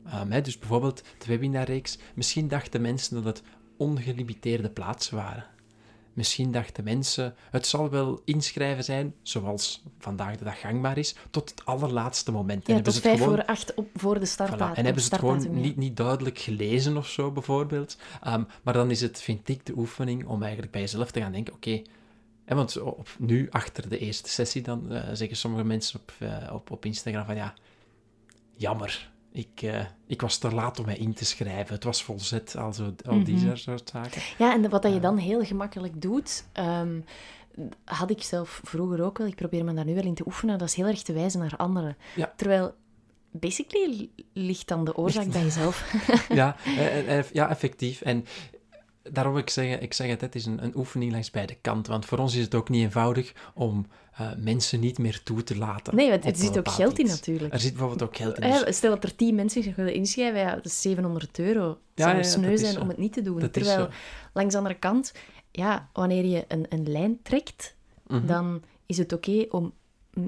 Ehm, 0.04 0.30
hè, 0.30 0.40
dus 0.40 0.58
bijvoorbeeld 0.58 1.02
de 1.18 1.26
webinarreeks. 1.26 1.98
Misschien 2.14 2.48
dachten 2.48 2.80
mensen 2.80 3.14
dat 3.14 3.24
het 3.24 3.42
ongelimiteerde 3.76 4.70
plaatsen 4.70 5.16
waren. 5.16 5.46
Misschien 6.12 6.52
dachten 6.52 6.84
mensen, 6.84 7.34
het 7.50 7.66
zal 7.66 7.90
wel 7.90 8.22
inschrijven 8.24 8.84
zijn, 8.84 9.14
zoals 9.22 9.82
vandaag 9.98 10.36
de 10.36 10.44
dag 10.44 10.60
gangbaar 10.60 10.98
is, 10.98 11.14
tot 11.30 11.50
het 11.50 11.64
allerlaatste 11.64 12.32
moment. 12.32 12.66
Ja, 12.66 12.74
hebben 12.74 12.92
tot 12.92 13.02
vijf 13.02 13.18
gewoon- 13.18 13.34
voor 13.34 13.44
acht 13.44 13.74
op, 13.74 13.88
voor 13.94 14.14
de 14.20 14.26
Voilà. 14.26 14.30
startdatum. 14.30 14.74
En 14.76 14.84
hebben 14.84 15.02
ze 15.02 15.08
het 15.10 15.18
gewoon 15.18 15.60
niet, 15.60 15.76
niet 15.76 15.96
duidelijk 15.96 16.38
gelezen 16.38 16.96
of 16.96 17.08
zo, 17.08 17.30
bijvoorbeeld. 17.30 17.96
Ehm, 18.22 18.42
maar 18.62 18.74
dan 18.74 18.90
is 18.90 19.00
het, 19.00 19.22
vind 19.22 19.48
ik, 19.48 19.66
de 19.66 19.72
oefening 19.76 20.26
om 20.26 20.42
eigenlijk 20.42 20.72
bij 20.72 20.80
jezelf 20.80 21.10
te 21.10 21.20
gaan 21.20 21.32
denken, 21.32 21.54
oké, 21.54 21.82
hè, 22.44 22.54
want 22.54 22.80
op, 22.80 23.08
nu, 23.18 23.48
achter 23.50 23.88
de 23.88 23.98
eerste 23.98 24.28
sessie, 24.28 24.62
dan 24.62 24.92
eh, 24.92 25.08
zeggen 25.12 25.36
sommige 25.36 25.64
mensen 25.64 26.00
op, 26.00 26.12
eh, 26.18 26.52
op, 26.54 26.70
op 26.70 26.84
Instagram 26.84 27.24
van, 27.24 27.36
ja, 27.36 27.54
jammer, 28.56 29.09
ik, 29.32 29.62
eh, 29.62 29.84
ik 30.06 30.20
was 30.20 30.38
te 30.38 30.50
laat 30.54 30.78
om 30.78 30.84
mij 30.86 30.96
in 30.96 31.14
te 31.14 31.24
schrijven. 31.24 31.74
Het 31.74 31.84
was 31.84 32.02
volzet, 32.02 32.56
al, 32.56 32.72
zo, 32.72 32.94
al 33.06 33.24
die 33.24 33.34
Mhm. 33.36 33.56
soort 33.56 33.90
zaken. 33.92 34.22
Ja, 34.38 34.52
en 34.52 34.70
wat 34.70 34.82
dat 34.82 34.92
je 34.92 35.00
dan 35.00 35.16
heel 35.16 35.44
gemakkelijk 35.44 36.02
doet, 36.02 36.44
ehm, 36.52 37.00
had 37.84 38.10
ik 38.10 38.22
zelf 38.22 38.60
vroeger 38.64 39.02
ook 39.04 39.18
wel. 39.18 39.26
Ik 39.26 39.34
probeer 39.34 39.64
me 39.64 39.74
daar 39.74 39.84
nu 39.84 39.94
wel 39.94 40.04
in 40.04 40.14
te 40.14 40.26
oefenen. 40.26 40.58
Dat 40.58 40.68
is 40.68 40.74
heel 40.74 40.86
erg 40.86 41.02
te 41.02 41.12
wijzen 41.12 41.40
naar 41.40 41.56
anderen. 41.56 41.96
Ja. 42.16 42.32
Terwijl, 42.36 42.74
basically 43.30 44.08
ligt 44.32 44.68
dan 44.68 44.84
de 44.84 44.96
oorzaak 44.96 45.26
bij 45.32 45.42
jezelf. 45.42 45.92
ja, 46.28 46.56
eh, 46.64 47.18
eh, 47.18 47.24
ja, 47.32 47.48
effectief. 47.50 48.00
En 48.00 48.24
daarom 49.12 49.32
wil 49.32 49.42
ik 49.42 49.50
zeggen, 49.50 49.82
ik 49.82 49.94
zeg 49.94 50.08
het, 50.08 50.20
het 50.20 50.34
is 50.34 50.46
een, 50.46 50.64
een 50.64 50.76
oefening 50.76 51.12
langs 51.12 51.30
beide 51.30 51.54
kanten. 51.60 51.92
Want 51.92 52.04
voor 52.06 52.18
ons 52.18 52.34
is 52.34 52.42
het 52.44 52.54
ook 52.54 52.68
niet 52.68 52.82
eenvoudig 52.82 53.32
om 53.54 53.86
eh, 54.12 54.30
mensen 54.38 54.80
niet 54.80 54.98
meer 54.98 55.22
toe 55.22 55.42
te 55.42 55.56
laten. 55.58 55.94
Nee, 55.96 56.10
want 56.10 56.24
er 56.24 56.36
zit 56.36 56.58
ook 56.58 56.68
geld 56.68 56.98
in 56.98 57.06
natuurlijk. 57.06 57.52
Er 57.52 57.60
zit 57.60 57.70
bijvoorbeeld 57.70 58.02
ook 58.02 58.16
geld 58.16 58.38
in. 58.38 58.50
dus- 58.50 58.62
Eh, 58.64 58.72
Stel 58.72 58.90
dat 58.90 59.04
er 59.04 59.16
tien 59.16 59.34
mensen 59.34 59.62
zich 59.62 59.76
willen 59.76 59.94
inschrijven, 59.94 60.40
ja, 60.40 60.54
dat 60.54 60.64
is 60.64 60.80
700 60.80 61.38
euro. 61.38 61.68
Het 61.68 61.78
Ja, 61.94 62.04
zou 62.04 62.16
ja, 62.16 62.22
ja, 62.22 62.28
sneu 62.28 62.56
zijn 62.56 62.72
zo. 62.72 62.80
om 62.80 62.88
het 62.88 62.98
niet 62.98 63.12
te 63.12 63.22
doen. 63.22 63.38
Dat 63.40 63.52
Terwijl, 63.52 63.88
langs 64.32 64.52
de 64.52 64.58
andere 64.58 64.78
kant, 64.78 65.12
ja, 65.50 65.88
wanneer 65.92 66.24
je 66.24 66.44
een, 66.48 66.66
een 66.68 66.88
lijn 66.92 67.18
trekt, 67.22 67.76
Mhm. 68.06 68.26
dan 68.26 68.62
is 68.86 68.98
het 68.98 69.12
oké 69.12 69.46
om 69.48 69.72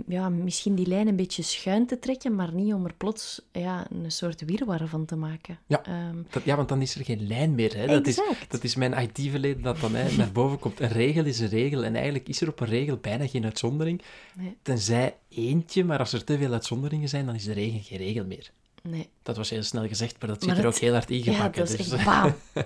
ja, 0.07 0.29
misschien 0.29 0.75
die 0.75 0.87
lijn 0.87 1.09
een 1.09 1.17
beetje 1.17 1.43
schuin 1.43 1.87
te 1.87 1.99
trekken, 1.99 2.35
maar 2.35 2.53
niet 2.55 2.73
om 2.75 2.85
er 2.85 2.95
plots 2.95 3.43
ja, 3.53 3.87
een 3.91 4.11
soort 4.13 4.41
wirwar 4.45 4.87
van 4.87 5.05
te 5.05 5.17
maken. 5.17 5.59
Ja. 5.67 5.85
Ehm, 5.85 6.17
Dat, 6.31 6.43
ja, 6.45 6.57
want 6.57 6.69
dan 6.69 6.83
is 6.83 6.95
er 6.95 7.05
geen 7.05 7.27
lijn 7.27 7.55
meer. 7.55 7.77
Hè. 7.77 7.87
Dat, 7.87 8.07
is, 8.07 8.21
dat 8.49 8.65
is 8.65 8.75
mijn 8.75 8.93
IT-verleden 8.93 9.63
dat 9.63 9.81
dan 9.81 9.95
hè, 9.95 10.17
naar 10.17 10.33
boven 10.33 10.59
komt. 10.59 10.81
Een 10.81 10.89
regel 10.89 11.25
is 11.25 11.41
een 11.41 11.49
regel. 11.49 11.85
En 11.85 11.95
eigenlijk 11.95 12.29
is 12.29 12.41
er 12.41 12.49
op 12.49 12.61
een 12.61 12.67
regel 12.69 12.97
bijna 12.97 13.27
geen 13.27 13.45
uitzondering. 13.45 14.03
Nee. 14.37 14.57
Tenzij 14.63 15.17
eentje, 15.29 15.85
maar 15.85 15.99
als 15.99 16.13
er 16.13 16.25
te 16.25 16.39
veel 16.39 16.53
uitzonderingen 16.53 17.09
zijn, 17.09 17.27
dan 17.27 17.35
is 17.35 17.45
de 17.45 17.53
regel 17.53 17.81
geen 17.83 17.99
regel 17.99 18.25
meer. 18.27 18.51
nee. 18.83 19.09
Dat 19.23 19.37
was 19.37 19.51
heel 19.51 19.63
snel 19.63 19.89
gezegd, 19.89 20.17
maar 20.21 20.29
dat 20.29 20.39
Maar 20.47 20.49
zit 20.49 20.59
er 20.59 20.65
het- 20.71 20.75
ook 20.75 20.81
heel 20.81 20.93
hard 20.93 21.09
Ja, 21.09 21.15
ingebakken. 21.17 21.61
dat 21.67 21.79
is 21.79 21.89
dus, 21.89 21.93
echt. 21.93 22.07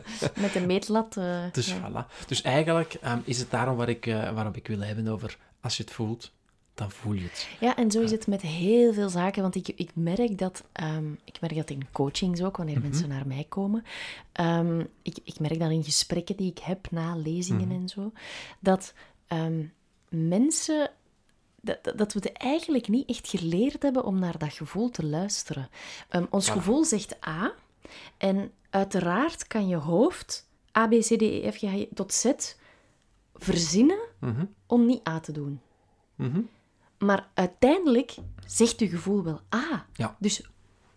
Met 0.40 0.54
een 0.54 0.66
meetlat. 0.66 1.16
eh, 1.16 1.40
dus 1.52 1.68
ja. 1.68 1.90
voilà. 2.06 2.26
Dus 2.26 2.42
eigenlijk 2.42 2.94
ehm, 2.94 3.18
is 3.24 3.38
het 3.38 3.50
daarom 3.50 3.76
waar 3.76 3.88
ik, 3.88 4.06
eh, 4.06 4.32
waarom 4.32 4.52
ik 4.54 4.66
wil 4.66 4.80
hebben 4.80 5.08
over 5.08 5.38
als 5.60 5.76
je 5.76 5.82
het 5.82 5.92
voelt, 5.92 6.32
dan 6.76 6.90
voel 6.90 7.12
je 7.12 7.22
het. 7.22 7.48
Ja, 7.60 7.76
en 7.76 7.90
zo 7.90 8.00
is 8.00 8.10
het 8.10 8.26
met 8.26 8.40
heel 8.40 8.92
veel 8.92 9.08
zaken. 9.08 9.42
Want 9.42 9.54
ik, 9.54 9.68
ik 9.68 9.90
merk 9.94 10.38
dat, 10.38 10.64
ehm, 10.72 11.12
ik 11.24 11.40
merk 11.40 11.54
dat 11.54 11.70
in 11.70 11.86
coachings 11.92 12.42
ook, 12.42 12.56
wanneer 12.56 12.78
Mhm. 12.78 12.88
mensen 12.88 13.08
naar 13.08 13.26
mij 13.26 13.46
komen. 13.48 13.84
Ehm, 14.32 14.80
ik, 15.02 15.18
ik 15.24 15.38
merk 15.40 15.58
dat 15.58 15.70
in 15.70 15.84
gesprekken 15.84 16.36
die 16.36 16.50
ik 16.50 16.58
heb 16.58 16.90
na 16.90 17.16
lezingen 17.16 17.68
Mhm. 17.68 17.76
en 17.80 17.88
zo, 17.88 18.12
dat 18.60 18.94
ehm, 19.26 19.64
mensen. 20.08 20.90
Dat, 21.60 21.78
dat- 21.96 22.12
we 22.12 22.18
het 22.22 22.32
eigenlijk 22.32 22.88
niet 22.88 23.08
echt 23.08 23.28
geleerd 23.28 23.82
hebben 23.82 24.04
om 24.04 24.18
naar 24.18 24.38
dat 24.38 24.52
gevoel 24.52 24.90
te 24.90 25.06
luisteren. 25.06 25.68
Ons 26.30 26.48
gevoel 26.48 26.84
zegt 26.84 27.26
A. 27.26 27.52
En 28.16 28.50
uiteraard 28.70 29.46
kan 29.46 29.68
je 29.68 29.76
hoofd 29.76 30.48
A, 30.78 30.86
B, 30.88 30.90
C, 30.90 31.02
D, 31.04 31.22
E, 31.22 31.50
F, 31.52 31.56
G, 31.56 31.60
H, 31.60 31.74
I, 31.74 31.88
tot 31.94 32.12
Z 32.12 32.32
verzinnen 33.34 33.98
Mhm. 34.20 34.44
om 34.66 34.86
niet 34.86 35.08
A 35.08 35.20
te 35.20 35.32
doen. 35.32 35.60
Mhm. 36.14 36.40
Maar 37.06 37.28
uiteindelijk 37.34 38.14
zegt 38.46 38.80
je 38.80 38.88
gevoel 38.88 39.22
wel 39.22 39.40
ah. 39.48 39.80
Ja. 39.92 40.16
Dus 40.18 40.42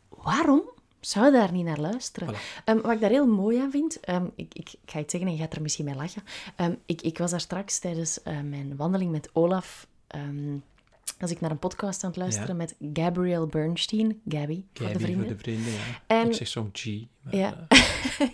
waarom 0.10 0.62
zou 1.00 1.26
je 1.26 1.32
daar 1.32 1.52
niet 1.52 1.66
naar 1.66 1.80
luisteren? 1.80 2.36
Voilà. 2.36 2.64
Ehm, 2.66 2.82
wat 2.82 2.92
ik 2.92 3.00
daar 3.00 3.10
heel 3.10 3.28
mooi 3.28 3.60
aan 3.60 3.72
vind, 3.72 4.00
ehm, 4.00 4.26
ik, 4.36 4.54
ik, 4.54 4.74
ik 4.82 4.92
ga 4.92 5.00
het 5.00 5.12
zeggen 5.12 5.30
en 5.30 5.36
je 5.36 5.42
gaat 5.42 5.54
er 5.54 5.62
misschien 5.62 5.86
mee 5.86 5.96
lachen. 5.96 6.24
Ehm, 6.56 6.74
ik, 6.86 7.02
ik 7.02 7.18
was 7.18 7.32
daar 7.32 7.42
straks 7.42 7.80
tijdens 7.80 8.24
eh, 8.24 8.40
mijn 8.42 8.76
wandeling 8.76 9.12
met 9.12 9.30
Olaf. 9.34 9.88
Als 11.20 11.32
ik 11.32 11.42
naar 11.42 11.52
een 11.52 11.60
podcast 11.60 12.04
aan 12.04 12.10
het 12.10 12.20
luisteren 12.20 12.48
Ja. 12.50 12.54
met 12.54 12.76
Gabrielle 12.94 13.48
Bernstein. 13.48 14.22
Gabby, 14.28 14.64
voor 14.74 14.86
de 14.86 14.92
Gabby 14.92 15.00
vrienden. 15.04 15.26
voor 15.28 15.36
de 15.36 15.42
vrienden, 15.44 15.72
ja. 15.72 15.80
En- 16.08 16.28
Ik 16.28 16.34
zeg 16.34 16.48
soms 16.48 16.82
G. 16.82 16.86
maar, 17.22 17.36
Ja. 17.36 17.66
eh, 17.68 17.80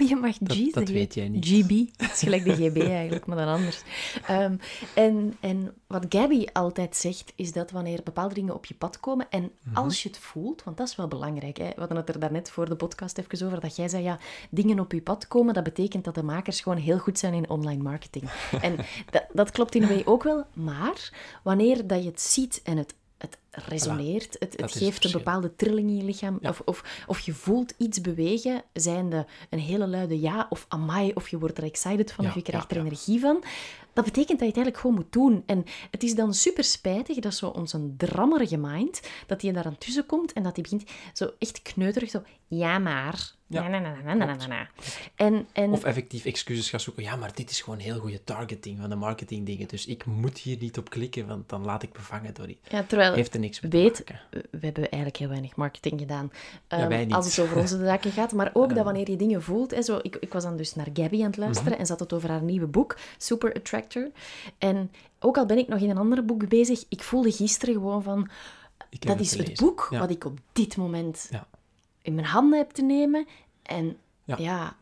oh, 0.00 0.08
je 0.08 0.16
mag 0.16 0.34
G 0.34 0.38
dat 0.38 0.56
zeggen. 0.56 0.92
weet 0.92 1.14
jij 1.14 1.28
niet. 1.28 1.46
GB. 1.46 1.98
Dat 1.98 2.10
is 2.10 2.18
gelijk 2.18 2.44
de 2.44 2.54
GB 2.54 2.76
eigenlijk, 2.82 3.26
maar 3.26 3.36
dan 3.36 3.48
anders. 3.48 3.82
Ehm, 4.26 4.56
en, 4.94 5.36
en 5.40 5.74
wat 5.86 6.06
Gabby 6.08 6.44
altijd 6.52 6.96
zegt, 6.96 7.32
is 7.36 7.52
dat 7.52 7.70
wanneer 7.70 8.00
bepaalde 8.04 8.34
dingen 8.34 8.54
op 8.54 8.64
je 8.64 8.74
pad 8.74 9.00
komen 9.00 9.26
en 9.30 9.50
Mhm. 9.62 9.76
als 9.76 10.02
je 10.02 10.08
het 10.08 10.18
voelt, 10.18 10.64
want 10.64 10.76
dat 10.76 10.88
is 10.88 10.96
wel 10.96 11.08
belangrijk. 11.08 11.56
Hè? 11.56 11.68
We 11.68 11.74
hadden 11.78 11.96
het 11.96 12.08
er 12.08 12.18
daarnet 12.18 12.50
voor 12.50 12.68
de 12.68 12.76
podcast 12.76 13.18
even 13.18 13.46
over, 13.46 13.60
dat 13.60 13.76
jij 13.76 13.88
zei, 13.88 14.02
ja, 14.02 14.18
dingen 14.50 14.80
op 14.80 14.92
je 14.92 15.00
pad 15.02 15.28
komen, 15.28 15.54
dat 15.54 15.64
betekent 15.64 16.04
dat 16.04 16.14
de 16.14 16.22
makers 16.22 16.60
gewoon 16.60 16.78
heel 16.78 16.98
goed 16.98 17.18
zijn 17.18 17.34
in 17.34 17.50
online 17.50 17.82
marketing. 17.82 18.30
en 18.60 18.76
dat, 19.10 19.24
dat 19.32 19.50
klopt 19.50 19.74
in 19.74 19.82
een 19.82 19.88
way 19.88 20.02
ook 20.04 20.22
wel, 20.22 20.44
maar 20.54 21.12
wanneer 21.42 21.86
dat 21.86 22.02
je 22.02 22.08
het 22.08 22.20
ziet 22.32 22.60
en 22.62 22.76
het 22.76 22.94
het 23.18 23.38
resoneert. 23.68 24.36
Het, 24.38 24.54
het 24.60 24.72
geeft 24.72 25.04
een 25.04 25.12
bepaalde 25.12 25.54
trilling 25.56 25.88
in 25.88 25.96
je 25.96 26.04
lichaam. 26.04 26.38
Of, 26.42 26.62
of, 26.64 27.04
of 27.06 27.20
je 27.20 27.34
voelt 27.34 27.74
iets 27.78 28.00
bewegen, 28.00 28.62
zijnde 28.72 29.26
een 29.50 29.58
hele 29.58 29.86
luide 29.86 30.20
ja 30.20 30.46
of 30.48 30.66
amai, 30.68 31.12
of 31.14 31.28
je 31.28 31.38
wordt 31.38 31.58
er 31.58 31.64
excited 31.64 32.12
van 32.12 32.26
of 32.26 32.34
je 32.34 32.42
krijgt 32.42 32.70
er 32.70 32.76
energie 32.76 33.20
van. 33.20 33.44
Dat 33.92 34.04
betekent 34.04 34.38
dat 34.38 34.48
je 34.48 34.54
het 34.54 34.56
eigenlijk 34.56 34.78
gewoon 34.78 34.96
moet 34.96 35.12
doen. 35.12 35.42
En 35.46 35.64
het 35.90 36.02
is 36.02 36.14
dan 36.14 36.34
super 36.34 36.64
spijtig 36.64 37.18
dat 37.18 37.34
zo 37.34 37.46
onze 37.46 37.94
drammerige 37.96 38.56
mind, 38.56 39.00
dat 39.26 39.40
die 39.40 39.52
daar 39.52 39.64
aan 39.64 39.78
tussen 39.78 40.06
komt 40.06 40.32
en 40.32 40.42
dat 40.42 40.54
die 40.54 40.62
begint 40.62 40.84
zo 41.12 41.30
echt 41.38 41.62
kneuterig 41.62 42.10
zo, 42.10 42.22
ja 42.46 42.78
maar, 42.78 43.34
ja. 43.46 44.68
En, 45.14 45.46
en... 45.52 45.70
Of 45.70 45.84
effectief 45.84 46.24
excuses 46.24 46.70
gaan 46.70 46.80
zoeken. 46.80 47.02
Ja, 47.02 47.16
maar 47.16 47.34
dit 47.34 47.50
is 47.50 47.60
gewoon 47.60 47.78
heel 47.78 47.98
goede 47.98 48.24
targeting 48.24 48.78
van 48.80 48.88
de 48.88 48.94
marketing 48.94 49.46
dingen 49.46 49.68
Dus 49.68 49.86
ik 49.86 50.04
moet 50.04 50.38
hier 50.38 50.56
niet 50.60 50.78
op 50.78 50.90
klikken, 50.90 51.26
want 51.26 51.48
dan 51.48 51.64
laat 51.64 51.82
ik 51.82 51.92
bevangen 51.92 52.34
door 52.34 52.46
die. 52.46 52.58
Ja, 52.68 52.82
terwijl... 52.82 53.14
Heeft 53.14 53.34
een 53.34 53.43
niks 53.44 53.60
mee 53.60 53.70
te 53.70 53.76
weet, 53.76 53.98
maken. 53.98 54.20
we 54.50 54.58
hebben 54.60 54.82
eigenlijk 54.82 55.16
heel 55.16 55.28
weinig 55.28 55.56
marketing 55.56 56.00
gedaan. 56.00 56.30
Ja, 56.68 56.88
Ehm. 56.90 57.12
Als 57.12 57.36
het 57.36 57.44
over 57.46 57.58
onze 57.58 57.78
zaken 57.84 58.10
gaat. 58.12 58.32
Maar 58.32 58.50
ook 58.52 58.74
dat 58.74 58.84
wanneer 58.84 59.10
je 59.10 59.16
dingen 59.16 59.42
voelt. 59.42 59.70
Hè, 59.70 59.82
zo, 59.82 59.98
ik, 60.02 60.16
ik 60.16 60.32
was 60.32 60.42
dan 60.42 60.56
dus 60.56 60.74
naar 60.74 60.88
Gabby 60.92 61.20
aan 61.20 61.26
het 61.26 61.36
luisteren 61.36 61.70
Mhm. 61.72 61.80
en 61.80 61.86
zat 61.86 62.00
het 62.00 62.12
over 62.12 62.28
haar 62.30 62.42
nieuwe 62.42 62.66
boek, 62.66 62.96
Super 63.18 63.52
Attractor. 63.54 64.10
En 64.58 64.90
ook 65.20 65.36
al 65.36 65.46
ben 65.46 65.58
ik 65.58 65.68
nog 65.68 65.80
in 65.80 65.90
een 65.90 65.98
ander 65.98 66.24
boek 66.24 66.48
bezig, 66.48 66.84
ik 66.88 67.02
voelde 67.02 67.32
gisteren 67.32 67.74
gewoon 67.74 68.02
van... 68.02 68.28
Dat 68.98 69.20
is 69.20 69.34
het 69.36 69.60
boek 69.60 69.88
Ja. 69.90 69.98
wat 69.98 70.10
ik 70.10 70.24
op 70.24 70.38
dit 70.52 70.76
moment 70.76 71.26
Ja. 71.30 71.46
in 72.02 72.14
mijn 72.14 72.26
handen 72.26 72.58
heb 72.58 72.70
te 72.70 72.82
nemen. 72.82 73.26
En 73.62 73.96
Ja. 74.24 74.36
ja, 74.38 74.76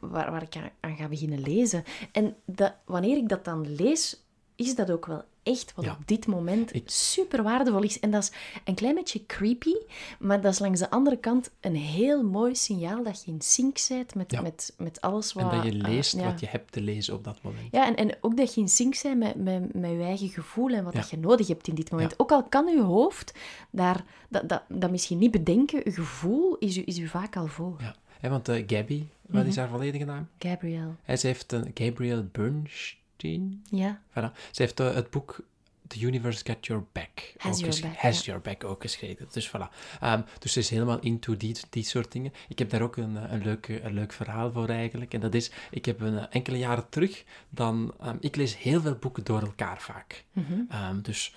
waar, 0.00 0.30
waar 0.30 0.42
ik 0.42 0.56
aan, 0.56 0.70
aan 0.80 0.96
ga 0.96 1.08
beginnen 1.08 1.40
lezen. 1.40 1.84
En 2.12 2.34
dat, 2.44 2.72
wanneer 2.84 3.16
ik 3.16 3.28
dat 3.28 3.44
dan 3.44 3.74
lees, 3.74 4.22
is 4.56 4.74
dat 4.74 4.90
ook 4.90 5.06
wel 5.06 5.22
echt 5.42 5.72
wat 5.74 5.84
Ja. 5.84 5.92
op 5.92 6.06
dit 6.06 6.26
moment 6.26 6.74
Ik- 6.74 6.90
super 6.90 7.42
waardevol 7.42 7.82
is. 7.82 8.00
En 8.00 8.10
dat 8.10 8.22
is 8.22 8.32
een 8.64 8.74
klein 8.74 8.94
beetje 8.94 9.26
creepy, 9.26 9.74
maar 10.18 10.40
dat 10.40 10.52
is 10.52 10.58
langs 10.58 10.80
de 10.80 10.90
andere 10.90 11.16
kant 11.16 11.50
een 11.60 11.76
heel 11.76 12.22
mooi 12.22 12.54
signaal 12.54 13.02
dat 13.02 13.24
je 13.24 13.30
in 13.30 13.40
sync 13.40 13.78
bent 13.88 14.14
met, 14.14 14.30
Ja. 14.30 14.40
met, 14.40 14.74
met 14.78 15.00
alles 15.00 15.32
wat... 15.32 15.42
En 15.52 15.56
dat 15.56 15.64
je 15.64 15.70
eh, 15.78 15.88
leest 15.88 16.16
ja. 16.16 16.24
wat 16.24 16.40
je 16.40 16.46
hebt 16.46 16.72
te 16.72 16.80
lezen 16.80 17.14
op 17.14 17.24
dat 17.24 17.38
moment. 17.42 17.68
Ja, 17.70 17.86
en, 17.86 17.96
en 17.96 18.16
ook 18.20 18.36
dat 18.36 18.54
je 18.54 18.60
in 18.60 18.68
sync 18.68 19.02
bent 19.02 19.18
met, 19.18 19.34
met, 19.36 19.74
met 19.74 19.90
je 19.90 20.02
eigen 20.02 20.28
gevoel 20.28 20.68
en 20.70 20.84
wat 20.84 20.92
dat 20.94 21.10
je 21.10 21.18
nodig 21.18 21.46
hebt 21.46 21.68
in 21.68 21.74
dit 21.74 21.90
moment. 21.90 22.14
Ook 22.18 22.32
al 22.32 22.42
kan 22.42 22.66
je 22.66 22.82
hoofd 22.82 23.34
daar, 23.70 24.04
dat, 24.28 24.48
dat, 24.48 24.62
dat 24.68 24.90
misschien 24.90 25.18
niet 25.18 25.30
bedenken, 25.30 25.80
je 25.84 25.92
gevoel 25.92 26.56
is 26.58 26.76
u, 26.76 26.82
is 26.84 26.98
u 26.98 27.06
vaak 27.08 27.36
al 27.36 27.46
voor. 27.46 27.76
Ja. 27.80 28.28
Want 28.28 28.48
eh, 28.48 28.64
Gabby, 28.66 29.04
wat 29.26 29.40
Mhm. 29.40 29.48
is 29.50 29.56
haar 29.56 29.68
volledige 29.68 30.04
naam? 30.04 30.28
Gabrielle. 30.38 30.92
Hij 31.02 31.18
heeft 31.22 31.52
een 31.52 31.70
Gabrielle 31.74 32.22
Bernstein. 32.22 32.98
Ja, 33.70 34.00
Voilà. 34.10 34.32
Ze 34.50 34.62
heeft 34.62 34.80
eh, 34.80 34.94
het 34.94 35.10
boek 35.10 35.40
The 35.86 36.00
Universe 36.00 36.44
Got 36.46 36.66
Your 36.66 36.84
Back 36.92 37.34
Has 37.38 37.52
ook 37.52 37.58
Your 37.58 37.72
gesch- 37.74 37.82
Back, 37.82 37.96
Has 37.96 38.18
ja. 38.18 38.24
Your 38.24 38.40
Back 38.40 38.64
ook 38.64 38.80
geschreven. 38.82 39.26
Dus 39.30 39.48
voilà. 39.48 39.74
Ehm, 40.00 40.20
dus 40.38 40.52
ze 40.52 40.58
is 40.58 40.70
helemaal 40.70 40.98
into 41.00 41.36
die, 41.36 41.56
die 41.70 41.84
soort 41.84 42.12
dingen. 42.12 42.32
Ik 42.48 42.58
heb 42.58 42.70
daar 42.70 42.82
ook 42.82 42.96
een, 42.96 43.16
eh, 43.16 43.32
een, 43.32 43.42
leuk, 43.42 43.68
een 43.68 43.94
leuk 43.94 44.12
verhaal 44.12 44.52
voor 44.52 44.68
eigenlijk. 44.68 45.14
En 45.14 45.20
dat 45.20 45.34
is, 45.34 45.50
ik 45.70 45.84
heb 45.84 46.00
een, 46.00 46.18
eh, 46.18 46.24
enkele 46.30 46.58
jaren 46.58 46.88
terug, 46.88 47.24
dan, 47.48 47.94
ehm, 48.00 48.16
ik 48.20 48.36
lees 48.36 48.58
heel 48.58 48.80
veel 48.80 48.94
boeken 48.94 49.24
door 49.24 49.40
elkaar 49.42 49.80
vaak. 49.80 50.24
Mhm. 50.32 50.60
Ehm, 50.68 51.00
dus 51.00 51.34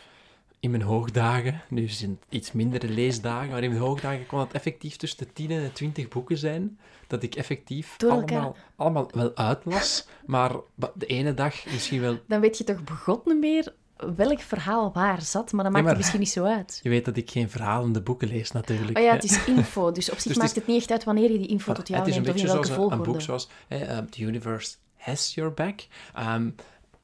in 0.63 0.72
mijn 0.72 0.84
hoogdagen, 0.84 1.62
nu 1.70 1.88
zijn 1.89 2.10
het 2.10 2.20
iets 2.29 2.51
mindere 2.51 2.88
leesdagen, 2.89 3.50
maar 3.50 3.63
in 3.63 3.70
mijn 3.70 3.82
hoogdagen 3.82 4.25
kon 4.25 4.39
het 4.39 4.51
effectief 4.53 4.96
tussen 4.96 5.17
de 5.17 5.34
10 5.34 5.51
en 5.51 5.62
de 5.62 5.72
20 5.72 6.08
boeken 6.08 6.38
zijn, 6.38 6.79
dat 7.08 7.24
ik 7.24 7.36
effectief 7.36 7.96
allemaal, 8.08 8.55
allemaal 8.75 9.10
wel 9.13 9.36
uitlas, 9.36 10.08
maar 10.25 10.51
de 10.93 11.05
ene 11.05 11.34
dag 11.34 11.65
misschien 11.72 12.01
wel 12.01 12.20
dan 12.27 12.39
weet 12.41 12.58
je 12.58 12.63
toch 12.63 12.84
begot 12.84 13.25
niet 13.25 13.39
meer 13.39 13.74
welk 14.15 14.39
verhaal 14.39 14.93
waar 14.93 15.22
zat, 15.22 15.51
maar 15.51 15.63
dat 15.63 15.74
maakt 15.74 15.84
maar- 15.86 15.93
het 15.93 15.98
misschien 16.01 16.20
niet 16.20 16.29
zo 16.29 16.43
uit. 16.43 16.79
Je 16.84 16.89
weet 16.89 17.05
dat 17.05 17.17
ik 17.17 17.32
geen 17.32 17.50
verhalende 17.50 18.01
boeken 18.01 18.27
lees, 18.27 18.51
natuurlijk. 18.51 18.98
Oh 18.98 19.03
ja, 19.03 19.13
het 19.13 19.24
is 19.24 19.46
info, 19.46 19.91
dus 19.91 20.12
op 20.12 20.17
zich 20.17 20.32
het 20.32 20.38
maakt 20.41 20.50
is- 20.50 20.55
het 20.55 20.67
niet 20.67 20.79
echt 20.82 20.91
uit 20.91 21.03
wanneer 21.03 21.32
je 21.32 21.38
die 21.38 21.48
info 21.48 21.74
tot 21.74 21.88
jou 21.88 22.00
het 22.00 22.10
is 22.10 22.15
een 22.15 22.22
neemt 22.22 22.34
beetje 22.36 22.50
zoals 22.50 22.70
een, 22.91 23.03
boek 23.03 23.22
zoals 23.22 23.50
ehm, 23.67 24.05
The 24.05 24.22
Universe 24.22 24.75
Has 24.98 25.34
Your 25.34 25.53
Back. 25.53 25.79
Ehm, 26.13 26.50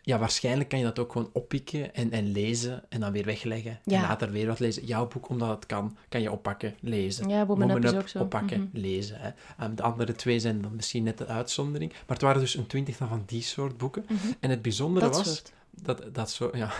ja, 0.09 0.17
waarschijnlijk 0.19 0.69
kan 0.69 0.79
je 0.79 0.85
dat 0.85 0.99
ook 0.99 1.11
gewoon 1.11 1.29
oppikken 1.33 1.93
en, 1.93 2.11
en 2.11 2.31
lezen 2.31 2.83
en 2.89 2.99
dan 2.99 3.11
weer 3.11 3.25
wegleggen. 3.25 3.79
Ja. 3.83 3.95
En 3.95 4.01
later 4.01 4.31
weer 4.31 4.47
wat 4.47 4.59
lezen. 4.59 4.85
Jouw 4.85 5.07
boek, 5.07 5.29
omdat 5.29 5.49
het 5.49 5.65
kan, 5.65 5.97
kan 6.09 6.21
je 6.21 6.31
oppakken, 6.31 6.75
lezen. 6.79 7.29
Ja, 7.29 7.45
Woman 7.45 7.69
Up 7.69 7.83
is 7.83 7.93
ook 7.93 8.07
zo. 8.07 8.19
Oppakken, 8.19 8.59
Mhm. 8.61 8.77
lezen. 8.81 9.19
Hè. 9.19 9.29
Ehm, 9.59 9.75
de 9.75 9.83
andere 9.83 10.13
twee 10.13 10.39
zijn 10.39 10.61
dan 10.61 10.75
misschien 10.75 11.03
net 11.03 11.17
de 11.17 11.25
uitzondering. 11.25 11.91
Maar 11.91 12.01
het 12.07 12.21
waren 12.21 12.41
dus 12.41 12.55
een 12.55 12.67
twintigtal 12.67 13.07
van 13.07 13.23
die 13.25 13.41
soort 13.41 13.77
boeken. 13.77 14.05
Mhm. 14.09 14.27
En 14.39 14.49
het 14.49 14.61
bijzondere 14.61 15.05
Dat 15.05 15.15
was... 15.15 15.25
soort. 15.27 15.51
Dat, 15.81 16.03
dat 16.15 16.31
zo, 16.31 16.49
ja... 16.53 16.71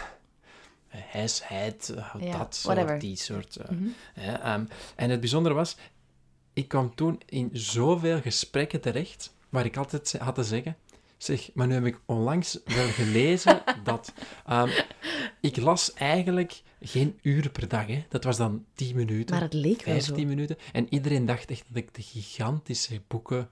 Had, 0.88 1.41
uh, 1.51 2.21
Ja, 2.27 2.38
dat 2.38 2.55
soort, 2.55 2.75
whatever. 2.75 3.00
die 3.00 3.15
soort... 3.15 3.55
eh, 3.55 3.69
Mhm. 3.69 3.88
hè, 4.13 4.33
ehm, 4.33 4.63
en 4.95 5.09
het 5.09 5.19
bijzondere 5.19 5.55
was, 5.55 5.77
ik 6.53 6.67
kwam 6.67 6.95
toen 6.95 7.21
in 7.25 7.50
zoveel 7.53 8.21
gesprekken 8.21 8.81
terecht, 8.81 9.33
waar 9.50 9.65
ik 9.65 9.77
altijd 9.77 10.15
had 10.19 10.36
te 10.36 10.43
zeggen, 10.43 10.75
zeg, 11.23 11.49
maar 11.53 11.67
nu 11.67 11.73
heb 11.73 11.85
ik 11.85 11.99
onlangs 12.05 12.59
wel 12.65 12.88
gelezen 12.88 13.61
dat... 13.83 14.13
ehm, 14.45 14.69
ik 15.41 15.57
las 15.57 15.93
eigenlijk 15.93 16.61
geen 16.81 17.19
uren 17.21 17.51
per 17.51 17.67
dag, 17.67 17.88
hè. 17.88 18.05
Dat 18.09 18.23
was 18.23 18.38
dan 18.38 18.65
10 18.73 18.95
minuten, 18.95 19.35
Maar 19.35 19.43
het 19.43 19.53
leek 19.53 19.83
wel 19.83 19.99
zo. 20.01 20.05
15 20.05 20.27
minuten. 20.27 20.57
En 20.73 20.88
iedereen 20.93 21.25
dacht 21.25 21.49
echt 21.51 21.63
dat 21.67 21.77
ik 21.83 21.93
de 21.95 22.01
gigantische 22.01 23.01
boeken 23.07 23.49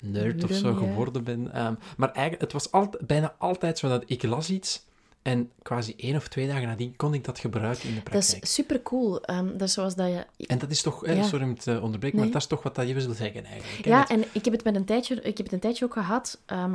nerd 0.00 0.44
of 0.44 0.52
zo 0.52 0.74
geworden 0.74 1.24
ben. 1.24 1.52
Ehm, 1.52 1.74
maar 1.96 2.10
eigenlijk, 2.12 2.40
het 2.40 2.52
was 2.52 2.72
altijd, 2.72 3.06
bijna 3.06 3.34
altijd 3.38 3.78
zo 3.78 3.88
dat 3.88 4.02
ik 4.06 4.22
las 4.22 4.50
iets 4.50 4.86
en 5.22 5.50
quasi 5.62 5.94
één 5.96 6.16
of 6.16 6.28
twee 6.28 6.46
dagen 6.46 6.66
nadien 6.66 6.96
kon 6.96 7.14
ik 7.14 7.24
dat 7.24 7.38
gebruiken 7.38 7.82
in 7.88 7.94
de 7.94 8.00
Dat 8.00 8.04
praktijk. 8.10 8.42
is 8.42 8.54
super 8.54 8.82
cool. 8.82 9.20
dat 9.52 9.60
is 9.62 9.72
zoals 9.72 9.94
dat 9.94 10.08
je... 10.08 10.26
En 10.46 10.58
dat 10.58 10.70
is 10.70 10.82
toch, 10.82 11.04
eh, 11.04 11.16
Ja. 11.16 11.22
sorry 11.22 11.44
om 11.44 11.58
te 11.58 11.80
onderbreken, 11.82 12.16
Nee. 12.16 12.24
maar 12.24 12.32
dat 12.34 12.42
is 12.42 12.48
toch 12.48 12.62
wat 12.62 12.74
dat 12.74 12.88
je 12.88 12.94
wil 12.94 13.14
zeggen 13.14 13.44
eigenlijk. 13.44 13.84
Ja, 13.84 14.08
en 14.08 14.24
ik 14.32 14.44
heb 14.44 14.54
het 14.54 14.64
met 14.64 14.74
een 14.74 14.84
tijdje, 14.84 15.14
ik 15.14 15.36
heb 15.36 15.46
het 15.46 15.52
een 15.52 15.60
tijdje 15.60 15.84
ook 15.84 15.92
gehad, 15.92 16.40
ehm, 16.46 16.74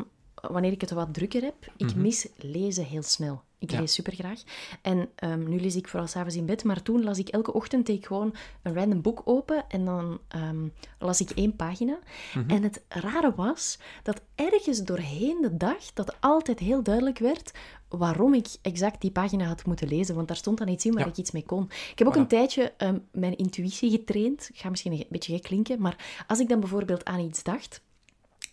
wanneer 0.51 0.71
ik 0.71 0.81
het 0.81 0.91
wat 0.91 1.13
drukker 1.13 1.41
heb. 1.41 1.55
Ik 1.77 1.85
Mhm. 1.91 2.01
mis 2.01 2.27
lezen 2.38 2.85
heel 2.85 3.01
snel. 3.03 3.41
Ik 3.59 3.71
Ja. 3.71 3.79
lees 3.79 3.93
super 3.93 4.13
graag. 4.13 4.41
En 4.81 5.09
ehm, 5.15 5.50
nu 5.50 5.59
lees 5.59 5.75
ik 5.75 5.88
vooral 5.88 6.07
s'avonds 6.07 6.35
in 6.35 6.45
bed, 6.45 6.63
maar 6.63 6.81
toen 6.81 7.03
las 7.03 7.17
ik 7.17 7.27
elke 7.29 7.53
ochtend 7.53 7.85
deed 7.85 7.97
ik 7.97 8.05
gewoon 8.05 8.35
een 8.63 8.73
random 8.73 9.01
boek 9.01 9.21
open 9.25 9.65
en 9.69 9.85
dan 9.85 10.19
ehm, 10.27 10.67
las 11.00 11.21
ik 11.21 11.29
één 11.29 11.55
pagina. 11.55 12.00
Mhm. 12.35 12.50
En 12.50 12.63
het 12.63 12.83
rare 12.89 13.33
was 13.35 13.79
dat 14.03 14.21
ergens 14.35 14.83
doorheen 14.83 15.41
de 15.41 15.57
dag 15.57 15.93
dat 15.93 16.15
altijd 16.21 16.59
heel 16.59 16.83
duidelijk 16.83 17.17
werd 17.19 17.51
waarom 17.89 18.33
ik 18.33 18.47
exact 18.62 19.01
die 19.01 19.12
pagina 19.12 19.45
had 19.45 19.65
moeten 19.65 19.88
lezen, 19.88 20.15
want 20.15 20.27
daar 20.27 20.38
stond 20.38 20.57
dan 20.57 20.67
iets 20.67 20.85
in 20.85 20.93
waar 20.93 21.03
Ja. 21.03 21.09
ik 21.09 21.17
iets 21.17 21.31
mee 21.31 21.45
kon. 21.45 21.63
Ik 21.91 22.00
heb 22.00 22.07
ook 22.07 22.15
Voilà. 22.15 22.19
een 22.19 22.27
tijdje 22.27 22.73
ehm, 22.77 22.97
mijn 23.12 23.38
intuïtie 23.38 23.89
getraind. 23.91 24.50
Ga 24.53 24.69
misschien 24.69 24.91
een 24.91 25.05
beetje 25.09 25.33
gek 25.33 25.43
klinken, 25.43 25.81
maar 25.81 26.23
als 26.27 26.39
ik 26.39 26.50
dan 26.50 26.59
bijvoorbeeld 26.59 27.05
aan 27.05 27.19
iets 27.19 27.43
dacht, 27.43 27.81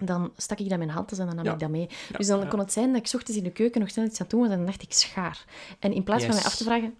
dan 0.00 0.32
stak 0.36 0.58
ik 0.58 0.64
dat 0.64 0.72
in 0.72 0.78
mijn 0.86 0.90
hand 0.96 1.12
en 1.18 1.26
dan 1.26 1.34
nam 1.36 1.44
Ja. 1.44 1.52
ik 1.52 1.58
dat 1.58 1.70
mee. 1.70 1.88
dus 2.16 2.26
dan 2.26 2.48
kon 2.48 2.58
het 2.58 2.72
zijn 2.72 2.88
dat 2.92 2.96
ik 3.00 3.06
's 3.06 3.14
ochtends 3.14 3.38
in 3.38 3.44
de 3.44 3.50
keuken 3.52 3.80
nog 3.80 3.90
snel 3.90 4.04
iets 4.04 4.14
aan 4.20 4.26
het 4.26 4.30
doen 4.30 4.40
was 4.40 4.50
en 4.50 4.56
dan 4.56 4.66
dacht 4.66 4.82
ik 4.82 4.92
schaar. 4.92 5.44
En 5.78 5.92
in 5.92 6.02
plaats 6.02 6.24
van 6.24 6.34
mij 6.34 6.44
af 6.44 6.56
te 6.56 6.64
vragen, 6.64 6.94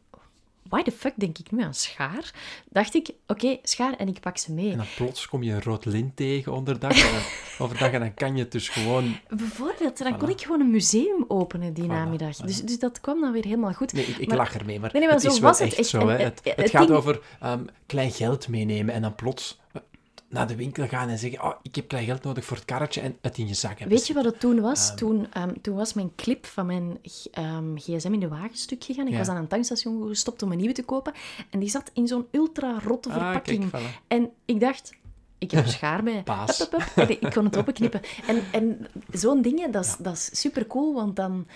why 0.69 0.83
the 0.83 0.90
fuck 0.92 1.12
denk 1.16 1.38
ik 1.38 1.50
nu 1.50 1.62
aan 1.62 1.75
schaar? 1.75 2.33
Dacht 2.69 2.95
ik, 2.95 3.11
oké, 3.26 3.59
schaar 3.62 3.95
en 3.97 4.09
ik 4.09 4.21
pak 4.21 4.38
ze 4.38 4.52
mee. 4.52 4.71
En 4.71 4.76
dan 4.76 4.87
plots 4.97 5.26
kom 5.28 5.42
je 5.42 5.52
een 5.52 5.62
rood 5.62 5.85
lint 5.85 6.16
tegen 6.16 6.52
onderdag. 6.52 6.97
Overdag 7.59 7.90
en 7.90 8.00
dan 8.00 8.14
kan 8.14 8.37
je 8.37 8.42
het 8.42 8.52
dus 8.52 8.69
gewoon... 8.69 9.16
Bijvoorbeeld, 9.28 9.99
dan 9.99 10.19
kon 10.19 10.28
ik 10.28 10.40
gewoon 10.40 10.61
een 10.61 10.71
museum 10.71 11.25
openen 11.28 11.73
die 11.75 11.85
Voilà, 11.85 11.88
namiddag. 11.88 12.37
voilà. 12.37 12.45
Dus, 12.45 12.62
dus 12.62 12.78
dat 12.78 13.00
kwam 13.00 13.21
dan 13.21 13.33
weer 13.33 13.45
helemaal 13.45 13.73
goed. 13.73 13.92
Nee, 13.92 14.04
ik, 14.04 14.16
ik 14.16 14.28
Maar- 14.28 14.37
lach 14.37 14.54
ermee, 14.54 14.80
maar, 14.80 14.90
Nee, 14.92 15.00
nee, 15.02 15.11
maar 15.11 15.21
het 15.21 15.26
zo 15.26 15.33
is 15.35 15.40
wel 15.40 15.50
was 15.50 15.59
het 15.59 15.69
echt 15.69 15.78
echt. 15.78 15.88
zo. 15.88 16.09
Hè. 16.09 16.16
Het, 16.16 16.40
het 16.45 16.57
het 16.57 16.71
gaat 16.71 16.87
ding- 16.87 16.99
over 16.99 17.21
ehm, 17.40 17.64
klein 17.87 18.11
geld 18.11 18.49
meenemen 18.49 18.95
en 18.95 19.02
dan 19.02 19.14
plots 19.14 19.59
naar 20.30 20.46
de 20.46 20.56
winkel 20.56 20.87
gaan 20.88 21.08
en 21.08 21.18
zeggen 21.18 21.42
oh, 21.44 21.54
ik 21.62 21.75
heb 21.75 21.88
klein 21.88 22.04
geld 22.04 22.22
nodig 22.22 22.44
voor 22.44 22.56
het 22.56 22.66
karretje 22.66 23.00
en 23.00 23.16
het 23.20 23.38
in 23.38 23.49
je 23.49 23.54
zak 23.54 23.78
hebben. 23.78 23.96
Weet 23.96 24.06
je 24.06 24.14
wat 24.14 24.25
het 24.25 24.40
toen 24.40 24.60
was? 24.60 24.88
Ehm. 24.88 24.96
toen, 24.96 25.32
ehm, 25.32 25.52
toen 25.62 25.76
was 25.76 25.92
mijn 25.92 26.12
clip 26.16 26.46
van 26.46 26.66
mijn 26.66 26.99
ehm, 27.32 27.75
gsm 27.76 28.12
in 28.12 28.20
de 28.20 28.28
wagen 28.28 28.56
stuk 28.58 28.84
gegaan. 28.84 29.06
Ik 29.06 29.12
Ja. 29.12 29.18
was 29.18 29.28
aan 29.28 29.37
een 29.37 29.46
tankstation 29.49 30.08
gestopt 30.08 30.42
om 30.42 30.52
een 30.52 30.58
nieuwe 30.58 30.75
te 30.75 30.82
kopen. 30.84 31.12
En 31.50 31.58
die 31.58 31.68
zat 31.68 31.90
in 31.94 32.06
zo'n 32.06 32.26
ultra-rotte 32.30 33.08
Ah, 33.08 33.14
verpakking. 33.14 33.70
kijk, 33.70 33.82
voilà. 33.82 34.06
En 34.08 34.30
ik 34.44 34.60
dacht, 34.60 34.92
ik 35.38 35.50
heb 35.50 35.64
er 35.64 35.70
schaar 35.70 36.02
bij. 36.02 36.22
En 36.94 37.10
ik 37.10 37.30
kon 37.34 37.44
het 37.44 37.56
openknippen. 37.56 38.00
En, 38.26 38.42
en 38.52 38.87
zo'n 39.12 39.42
dingen, 39.42 39.70
dat 39.70 39.84
is, 39.84 39.96
dat 39.99 40.12
is 40.14 40.40
super 40.40 40.66
cool, 40.66 40.94
want 40.94 41.16
dan 41.16 41.46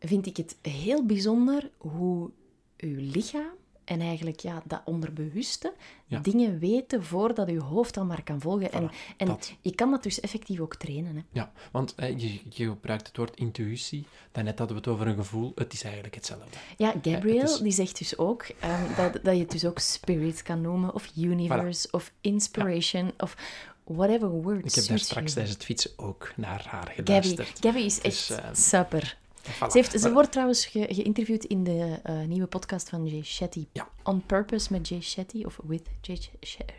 vind 0.00 0.26
ik 0.26 0.36
het 0.36 0.56
heel 0.62 1.04
bijzonder 1.06 1.70
hoe 1.78 2.30
uw 2.76 2.96
lichaam 2.98 3.56
en 3.88 4.00
eigenlijk 4.00 4.40
ja, 4.40 4.62
dat 4.66 4.80
onderbewuste 4.84 5.72
Ja. 6.06 6.18
dingen 6.18 6.58
weten 6.58 7.04
voordat 7.04 7.48
uw 7.48 7.60
hoofd 7.60 7.96
al 7.96 8.04
maar 8.04 8.22
kan 8.22 8.40
volgen. 8.40 8.72
en 8.72 8.90
en 9.16 9.26
dat. 9.26 9.52
je 9.60 9.74
kan 9.74 9.90
dat 9.90 10.02
dus 10.02 10.20
effectief 10.20 10.60
ook 10.60 10.74
trainen. 10.76 11.16
Hè. 11.16 11.22
Ja, 11.32 11.52
want 11.72 11.94
eh, 11.94 12.18
je, 12.18 12.40
je 12.48 12.64
gebruikt 12.68 13.06
het 13.06 13.16
woord 13.16 13.36
intuïtie. 13.36 14.06
Daarnet 14.32 14.58
hadden 14.58 14.76
we 14.76 14.82
het 14.82 14.92
over 14.92 15.06
een 15.06 15.16
gevoel. 15.16 15.52
Het 15.54 15.72
is 15.72 15.82
eigenlijk 15.82 16.14
hetzelfde. 16.14 16.46
Ja, 16.76 16.94
Gabriel 17.02 17.40
het 17.40 17.50
is- 17.50 17.58
die 17.58 17.72
zegt 17.72 17.98
dus 17.98 18.18
ook 18.18 18.42
ehm, 18.60 18.94
dat, 18.96 19.12
dat 19.24 19.34
je 19.34 19.40
het 19.42 19.50
dus 19.50 19.64
ook 19.64 19.78
spirit 19.78 20.42
kan 20.42 20.60
noemen, 20.60 20.94
of 20.94 21.10
universe, 21.16 21.88
of 21.90 22.12
inspiration, 22.20 23.12
of 23.18 23.36
whatever 23.84 24.28
word 24.28 24.64
Ik 24.64 24.74
heb 24.74 24.84
daar 24.84 24.98
straks 24.98 25.32
tijdens 25.32 25.54
het 25.54 25.64
fietsen 25.64 25.90
ook 25.96 26.32
naar 26.36 26.66
haar 26.68 26.86
Gabby, 26.86 27.02
geluisterd. 27.04 27.58
Gabby 27.60 27.78
is 27.80 28.00
Dus, 28.00 28.30
echt 28.30 28.40
ehm, 28.40 28.54
super. 28.54 29.18
Voilà. 29.54 29.58
Ze, 29.70 29.78
heeft, 29.78 29.90
ze 29.92 29.98
Maar- 30.00 30.12
wordt 30.12 30.30
trouwens 30.32 30.66
ge- 30.66 30.86
geïnterviewd 30.90 31.44
in 31.44 31.64
de 31.64 31.98
eh, 32.02 32.20
nieuwe 32.20 32.46
podcast 32.46 32.88
van 32.88 33.06
Jay 33.06 33.22
Shetty. 33.24 33.66
Ja. 33.72 33.88
On 34.02 34.26
Purpose 34.26 34.72
met 34.72 34.88
Jay 34.88 35.00
Shetty, 35.00 35.42
of 35.44 35.58
with 35.66 35.82
Jay 36.00 36.18
Shetty. 36.46 36.72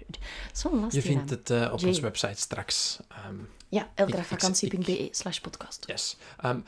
Zo'n 0.53 0.79
lastige 0.79 1.07
Je 1.07 1.15
vindt 1.15 1.29
het 1.29 1.49
eh, 1.49 1.69
op 1.73 1.79
Jay. 1.79 1.89
onze 1.89 2.01
website 2.01 2.39
straks. 2.41 2.99
Ehm, 3.09 3.35
Ja, 3.69 3.89
elkdagvakantie.be 3.95 5.07
slash 5.11 5.39
podcast. 5.39 5.83
yes. 5.87 6.17
Ehm, 6.37 6.59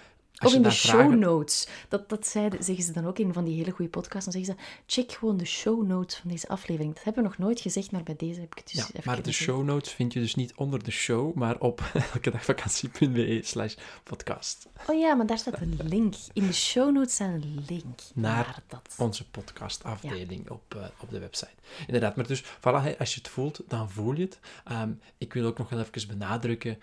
Of 0.45 0.51
je 0.51 0.57
in 0.57 0.63
de 0.63 0.69
show 0.71 0.91
vragen- 0.99 1.19
notes. 1.19 1.67
Dat, 1.89 2.09
dat 2.09 2.27
zeiden, 2.27 2.63
zeggen 2.63 2.83
ze 2.83 2.91
dan 2.91 3.05
ook 3.05 3.19
in 3.19 3.33
van 3.33 3.43
die 3.45 3.57
hele 3.57 3.71
goede 3.71 3.91
podcasts. 3.91 4.33
Dan 4.33 4.43
zeggen 4.43 4.55
ze, 4.59 4.69
check 4.85 5.11
gewoon 5.11 5.37
de 5.37 5.45
show 5.45 5.87
notes 5.87 6.15
van 6.15 6.29
deze 6.29 6.47
aflevering. 6.47 6.93
Dat 6.93 7.03
hebben 7.03 7.23
we 7.23 7.29
nog 7.29 7.37
nooit 7.37 7.59
gezegd, 7.59 7.91
maar 7.91 8.03
bij 8.03 8.15
deze 8.15 8.39
heb 8.39 8.51
ik 8.51 8.57
het 8.57 8.67
dus 8.71 8.81
Ja, 8.81 8.87
even 8.87 9.01
maar 9.05 9.21
de 9.21 9.31
show 9.31 9.63
notes 9.63 9.93
vind 9.93 10.13
je 10.13 10.19
dus 10.19 10.35
niet 10.35 10.53
onder 10.55 10.83
de 10.83 10.91
show, 10.91 11.33
maar 11.35 11.59
op 11.59 11.81
elkedagvakantie.be 12.13 13.39
slash 13.43 13.75
podcast. 14.03 14.67
Oh 14.87 14.99
ja, 14.99 15.13
maar 15.15 15.25
daar 15.25 15.37
staat 15.37 15.61
een 15.61 15.79
link. 15.83 16.13
In 16.33 16.47
de 16.47 16.53
show 16.53 16.91
notes 16.93 17.13
staat 17.13 17.33
een 17.33 17.63
link 17.67 17.99
Naar 18.13 18.35
naar 18.45 18.61
dat. 18.67 18.95
Onze 18.97 19.29
podcastafdeling 19.29 20.49
op, 20.49 20.75
eh, 20.75 20.83
op 20.99 21.09
de 21.09 21.19
website. 21.19 21.51
Inderdaad, 21.85 22.15
maar 22.15 22.27
dus, 22.27 22.43
voilà, 22.43 22.97
als 22.97 23.13
je 23.13 23.19
het 23.19 23.27
voelt, 23.27 23.61
dan 23.67 23.89
voel 23.89 24.13
je 24.13 24.21
het. 24.21 24.39
Ehm, 24.65 24.91
ik 25.17 25.33
wil 25.33 25.45
ook 25.45 25.57
nog 25.57 25.69
wel 25.69 25.79
even 25.79 26.07
benadrukken, 26.07 26.81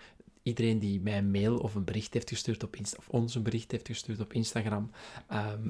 iedereen 0.49 0.79
die 0.79 1.01
mij 1.01 1.17
een 1.17 1.31
mail 1.31 1.57
of 1.57 1.75
een 1.75 1.83
bericht 1.83 2.13
heeft 2.13 2.29
gestuurd 2.29 2.63
op 2.63 2.75
Insta, 2.75 2.97
of 2.99 3.09
ons 3.09 3.35
een 3.35 3.43
bericht 3.43 3.71
heeft 3.71 3.87
gestuurd 3.87 4.19
op 4.19 4.33
Instagram, 4.33 4.91
ehm, 5.27 5.69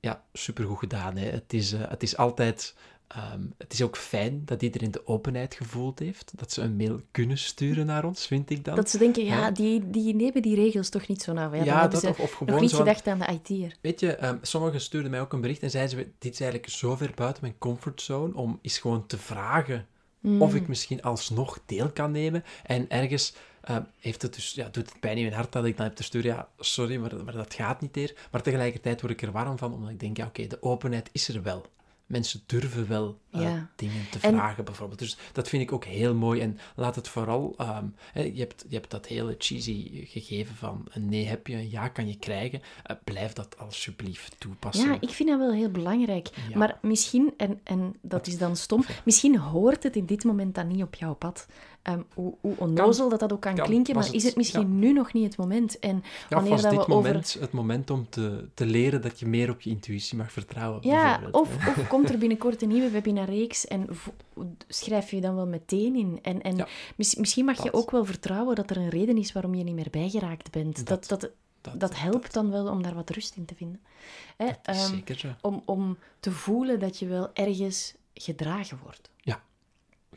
ja, 0.00 0.24
supergoed 0.32 0.78
gedaan. 0.78 1.16
Hè. 1.16 1.26
Het, 1.28 1.52
is, 1.52 1.72
eh, 1.72 1.80
het 1.88 2.02
is 2.02 2.16
altijd... 2.16 2.74
ehm, 3.06 3.42
het 3.58 3.72
is 3.72 3.82
ook 3.82 3.96
fijn 3.96 4.42
dat 4.44 4.62
iedereen 4.62 4.90
de 4.90 5.06
openheid 5.06 5.54
gevoeld 5.54 5.98
heeft, 5.98 6.32
dat 6.36 6.52
ze 6.52 6.62
een 6.62 6.76
mail 6.76 7.00
kunnen 7.10 7.38
sturen 7.38 7.86
naar 7.86 8.04
ons, 8.04 8.26
vind 8.26 8.50
ik 8.50 8.64
dan. 8.64 8.76
Dat 8.76 8.90
ze 8.90 8.98
denken, 8.98 9.24
ja, 9.24 9.38
Ja. 9.38 9.50
die, 9.50 9.90
die 9.90 10.14
nemen 10.14 10.42
die 10.42 10.54
regels 10.54 10.88
toch 10.88 11.06
niet 11.08 11.22
zo 11.22 11.32
nauw. 11.32 11.54
Ja, 11.54 11.64
Ja, 11.64 11.88
dat 11.88 12.00
ze 12.00 12.08
of- 12.08 12.20
of 12.20 12.32
gewoon 12.32 12.52
nog 12.52 12.62
niet 12.62 12.72
gedacht 12.74 13.06
aan 13.06 13.18
de 13.18 13.26
IT'er. 13.42 13.76
Weet 13.80 14.00
je, 14.00 14.14
ehm, 14.14 14.36
sommigen 14.42 14.80
stuurden 14.80 15.10
mij 15.10 15.20
ook 15.20 15.32
een 15.32 15.40
bericht 15.40 15.62
en 15.62 15.70
zeiden 15.70 15.98
ze, 15.98 16.08
dit 16.18 16.32
is 16.32 16.40
eigenlijk 16.40 16.72
zo 16.72 16.96
ver 16.96 17.12
buiten 17.14 17.42
mijn 17.42 17.58
comfortzone 17.58 18.34
om 18.34 18.58
eens 18.62 18.78
gewoon 18.78 19.06
te 19.06 19.18
vragen 19.18 19.86
Mm. 20.20 20.42
of 20.42 20.54
ik 20.54 20.68
misschien 20.68 21.02
alsnog 21.02 21.58
deel 21.66 21.90
kan 21.90 22.10
nemen. 22.10 22.44
En 22.62 22.90
ergens 22.90 23.34
ehm, 23.70 23.82
heeft 23.98 24.22
het 24.22 24.34
dus, 24.34 24.52
ja, 24.52 24.68
doet 24.68 24.88
het 24.88 25.00
pijn 25.00 25.16
in 25.16 25.22
mijn 25.22 25.34
hart 25.34 25.52
dat 25.52 25.64
ik 25.64 25.76
dan 25.76 25.86
heb 25.86 25.94
te 25.94 26.02
sturen, 26.02 26.30
ja, 26.30 26.48
sorry, 26.58 26.96
maar, 26.96 27.24
maar 27.24 27.34
dat 27.34 27.54
gaat 27.54 27.80
niet 27.80 27.94
meer. 27.94 28.14
Maar 28.30 28.42
tegelijkertijd 28.42 29.00
word 29.00 29.12
ik 29.12 29.22
er 29.22 29.32
warm 29.32 29.58
van, 29.58 29.74
omdat 29.74 29.90
ik 29.90 30.00
denk, 30.00 30.16
ja, 30.16 30.26
oké, 30.26 30.46
de 30.46 30.62
openheid 30.62 31.08
is 31.12 31.28
er 31.28 31.42
wel. 31.42 31.66
Mensen 32.10 32.40
durven 32.46 32.88
wel 32.88 33.18
eh, 33.30 33.40
Ja. 33.42 33.68
dingen 33.76 34.08
te 34.10 34.18
En- 34.20 34.32
vragen, 34.34 34.64
bijvoorbeeld. 34.64 34.98
Dus 34.98 35.16
dat 35.32 35.48
vind 35.48 35.62
ik 35.62 35.72
ook 35.72 35.84
heel 35.84 36.14
mooi. 36.14 36.40
En 36.40 36.58
laat 36.76 36.94
het 36.94 37.08
vooral... 37.08 37.54
ehm, 37.56 37.84
je, 38.14 38.38
hebt, 38.40 38.64
je 38.68 38.74
hebt 38.74 38.90
dat 38.90 39.06
hele 39.06 39.34
cheesy 39.38 40.06
gegeven 40.06 40.54
van 40.56 40.86
een 40.92 41.08
nee 41.08 41.24
heb 41.26 41.46
je, 41.46 41.54
een 41.56 41.70
ja 41.70 41.88
kan 41.88 42.08
je 42.08 42.16
krijgen. 42.18 42.62
Eh, 42.82 42.96
blijf 43.04 43.32
dat 43.32 43.58
alsjeblieft 43.58 44.34
toepassen. 44.38 44.88
Ja, 44.90 44.96
ik 45.00 45.10
vind 45.10 45.28
dat 45.28 45.38
wel 45.38 45.52
heel 45.52 45.70
belangrijk. 45.70 46.28
Ja. 46.48 46.56
Maar 46.58 46.78
misschien, 46.82 47.32
en, 47.36 47.60
en 47.64 47.94
dat 48.00 48.26
is 48.26 48.38
dan 48.38 48.56
stom, 48.56 48.84
misschien 49.04 49.38
hoort 49.38 49.82
het 49.82 49.96
in 49.96 50.06
dit 50.06 50.24
moment 50.24 50.54
dan 50.54 50.66
niet 50.66 50.82
op 50.82 50.94
jouw 50.94 51.14
pad. 51.14 51.46
Ehm, 51.82 52.00
hoe, 52.14 52.34
hoe 52.40 52.54
onnozel 52.56 53.08
dat 53.08 53.20
dat 53.20 53.32
ook 53.32 53.40
kan, 53.40 53.54
kan. 53.54 53.66
klinken, 53.66 53.94
maar 53.94 54.04
het- 54.04 54.12
is 54.12 54.24
het 54.24 54.36
misschien 54.36 54.60
ja. 54.68 54.74
nu 54.74 54.92
nog 54.92 55.12
niet 55.12 55.24
het 55.24 55.36
moment? 55.36 55.78
En 55.78 55.96
Ja, 55.96 56.02
wanneer 56.28 56.50
was 56.52 56.62
dat 56.62 56.70
dit 56.70 56.86
we 56.86 56.92
over... 56.92 57.10
moment 57.10 57.36
het 57.40 57.52
moment 57.52 57.90
om 57.90 58.06
te, 58.08 58.48
te 58.54 58.66
leren 58.66 59.02
dat 59.02 59.18
je 59.20 59.26
meer 59.26 59.50
op 59.50 59.60
je 59.60 59.70
intuïtie 59.70 60.16
mag 60.16 60.32
vertrouwen? 60.32 60.78
Ja, 60.82 61.04
bijvoorbeeld, 61.18 61.34
of, 61.34 61.56
hè? 61.58 61.82
komt 62.00 62.12
er 62.12 62.18
binnenkort 62.18 62.62
een 62.62 62.68
nieuwe 62.68 62.90
webinarreeks 62.90 63.66
en 63.66 63.88
schrijf 64.68 65.10
je 65.10 65.20
dan 65.20 65.34
wel 65.34 65.46
meteen 65.46 65.94
in. 65.96 66.18
En, 66.22 66.42
en 66.42 66.56
Ja, 66.56 66.68
mis- 66.96 67.14
misschien 67.14 67.44
mag 67.44 67.62
je 67.62 67.72
ook 67.72 67.90
wel 67.90 68.04
vertrouwen 68.04 68.54
dat 68.54 68.70
er 68.70 68.76
een 68.76 68.88
reden 68.88 69.16
is 69.16 69.32
waarom 69.32 69.54
je 69.54 69.64
niet 69.64 69.74
meer 69.74 69.90
bijgeraakt 69.90 70.50
bent. 70.50 70.86
Dat, 70.86 71.08
Dat. 71.08 71.30
dat, 71.78 71.98
helpt 71.98 72.32
dan 72.32 72.50
wel 72.50 72.68
om 72.68 72.82
daar 72.82 72.94
wat 72.94 73.10
rust 73.10 73.36
in 73.36 73.44
te 73.44 73.54
vinden. 73.54 73.80
Hè, 74.36 74.46
Dat 74.46 74.74
is 74.74 74.82
ehm, 74.82 74.94
zeker 74.94 75.18
zo. 75.18 75.28
om, 75.40 75.62
om 75.64 75.98
te 76.20 76.30
voelen 76.32 76.78
dat 76.80 76.98
je 76.98 77.06
wel 77.06 77.30
ergens 77.34 77.94
gedragen 78.14 78.78
wordt. 78.82 79.10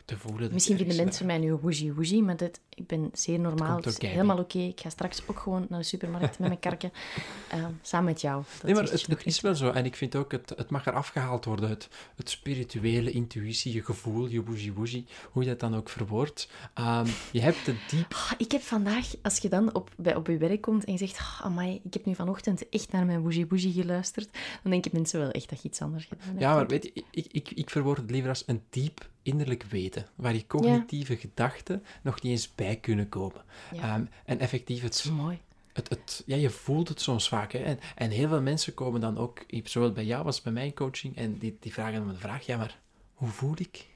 Te 0.05 0.17
voelen 0.17 0.41
dat 0.41 0.51
Misschien 0.51 0.77
vinden 0.77 0.95
mensen 0.95 1.25
mij 1.25 1.37
nu 1.37 1.53
woezie 1.53 1.93
woezie, 1.93 2.23
maar 2.23 2.37
dat, 2.37 2.59
ik 2.75 2.87
ben 2.87 3.09
zeer 3.13 3.39
normaal. 3.39 3.75
Het 3.75 3.85
is 3.85 3.93
Gaby. 3.93 4.05
helemaal 4.05 4.37
oké. 4.37 4.59
Ik 4.59 4.79
ga 4.79 4.89
straks 4.89 5.21
ook 5.27 5.39
gewoon 5.39 5.65
naar 5.69 5.79
de 5.79 5.85
supermarkt 5.85 6.39
met 6.39 6.47
mijn 6.47 6.59
karken. 6.59 6.91
eh, 7.49 7.65
samen 7.81 8.05
met 8.05 8.21
jou. 8.21 8.43
Dat 8.53 8.63
Nee, 8.63 8.73
maar 8.73 8.83
het, 8.83 9.07
het 9.07 9.25
is 9.25 9.41
wel 9.41 9.55
zo. 9.55 9.69
En 9.69 9.85
ik 9.85 9.95
vind 9.95 10.15
ook, 10.15 10.31
het, 10.31 10.53
het 10.55 10.69
mag 10.69 10.85
er 10.85 10.93
afgehaald 10.93 11.45
worden. 11.45 11.69
Het, 11.69 11.87
het 12.15 12.29
spirituele, 12.29 13.11
intuïtie, 13.11 13.73
je 13.73 13.83
gevoel, 13.83 14.27
je 14.27 14.43
woezie, 14.73 15.05
hoe 15.31 15.43
je 15.43 15.49
dat 15.49 15.59
dan 15.59 15.75
ook 15.75 15.89
verwoordt. 15.89 16.49
Ehm, 16.73 17.07
je 17.31 17.41
hebt 17.41 17.65
de 17.65 17.75
diep... 17.89 18.13
Ah, 18.13 18.31
Ik 18.45 18.51
heb 18.51 18.61
vandaag, 18.61 19.15
als 19.21 19.37
je 19.37 19.49
dan 19.49 19.73
op, 19.73 19.89
bij, 19.97 20.15
op 20.15 20.27
je 20.27 20.37
werk 20.37 20.61
komt 20.61 20.85
en 20.85 20.91
je 20.91 20.97
zegt, 20.97 21.19
oh, 21.19 21.41
amai, 21.41 21.79
ik 21.83 21.93
heb 21.93 22.05
nu 22.05 22.15
vanochtend 22.15 22.69
echt 22.69 22.91
naar 22.91 23.05
mijn 23.05 23.21
bougie 23.21 23.45
bougie 23.45 23.73
geluisterd, 23.73 24.29
dan 24.61 24.71
denken 24.71 24.91
mensen 24.93 25.19
wel 25.19 25.31
echt 25.31 25.49
dat 25.49 25.61
je 25.61 25.67
iets 25.67 25.81
anders 25.81 26.05
gedaan 26.05 26.27
hebt. 26.27 26.39
Ja, 26.39 26.55
maar 26.55 26.67
weet 26.67 26.83
je, 26.83 27.03
ik, 27.11 27.27
ik, 27.31 27.51
ik 27.51 27.69
verwoord 27.69 27.97
het 27.97 28.11
liever 28.11 28.29
als 28.29 28.43
een 28.45 28.61
diep 28.69 29.11
innerlijk 29.23 29.63
weten, 29.63 30.05
waar 30.15 30.33
je 30.33 30.47
cognitieve 30.47 31.17
gedachten 31.17 31.83
nog 32.01 32.21
niet 32.21 32.31
eens 32.31 32.55
bij 32.55 32.62
kunnen 32.81 33.09
komen. 33.09 33.41
Ja. 33.73 33.81
Ehm, 33.81 34.05
en 34.25 34.39
effectief, 34.39 34.81
Dat 34.81 34.93
is 34.93 35.03
het, 35.03 35.13
mooi. 35.13 35.39
het, 35.73 35.89
het, 35.89 36.23
ja, 36.25 36.35
je 36.35 36.49
voelt 36.49 36.89
het 36.89 37.01
soms 37.01 37.27
vaak. 37.27 37.51
Hè? 37.51 37.59
En, 37.59 37.79
en 37.95 38.09
heel 38.09 38.27
veel 38.27 38.41
mensen 38.41 38.73
komen 38.73 39.01
dan 39.01 39.17
ook, 39.17 39.45
zowel 39.63 39.91
bij 39.91 40.05
jou 40.05 40.25
als 40.25 40.41
bij 40.41 40.53
mijn 40.53 40.73
coaching, 40.73 41.15
en 41.15 41.37
die, 41.37 41.57
die 41.59 41.73
vragen 41.73 41.99
dan 41.99 42.09
een 42.09 42.17
vraag, 42.19 42.45
ja, 42.45 42.57
maar 42.57 42.79
hoe 43.13 43.29
voel 43.29 43.53
ik? 43.57 43.87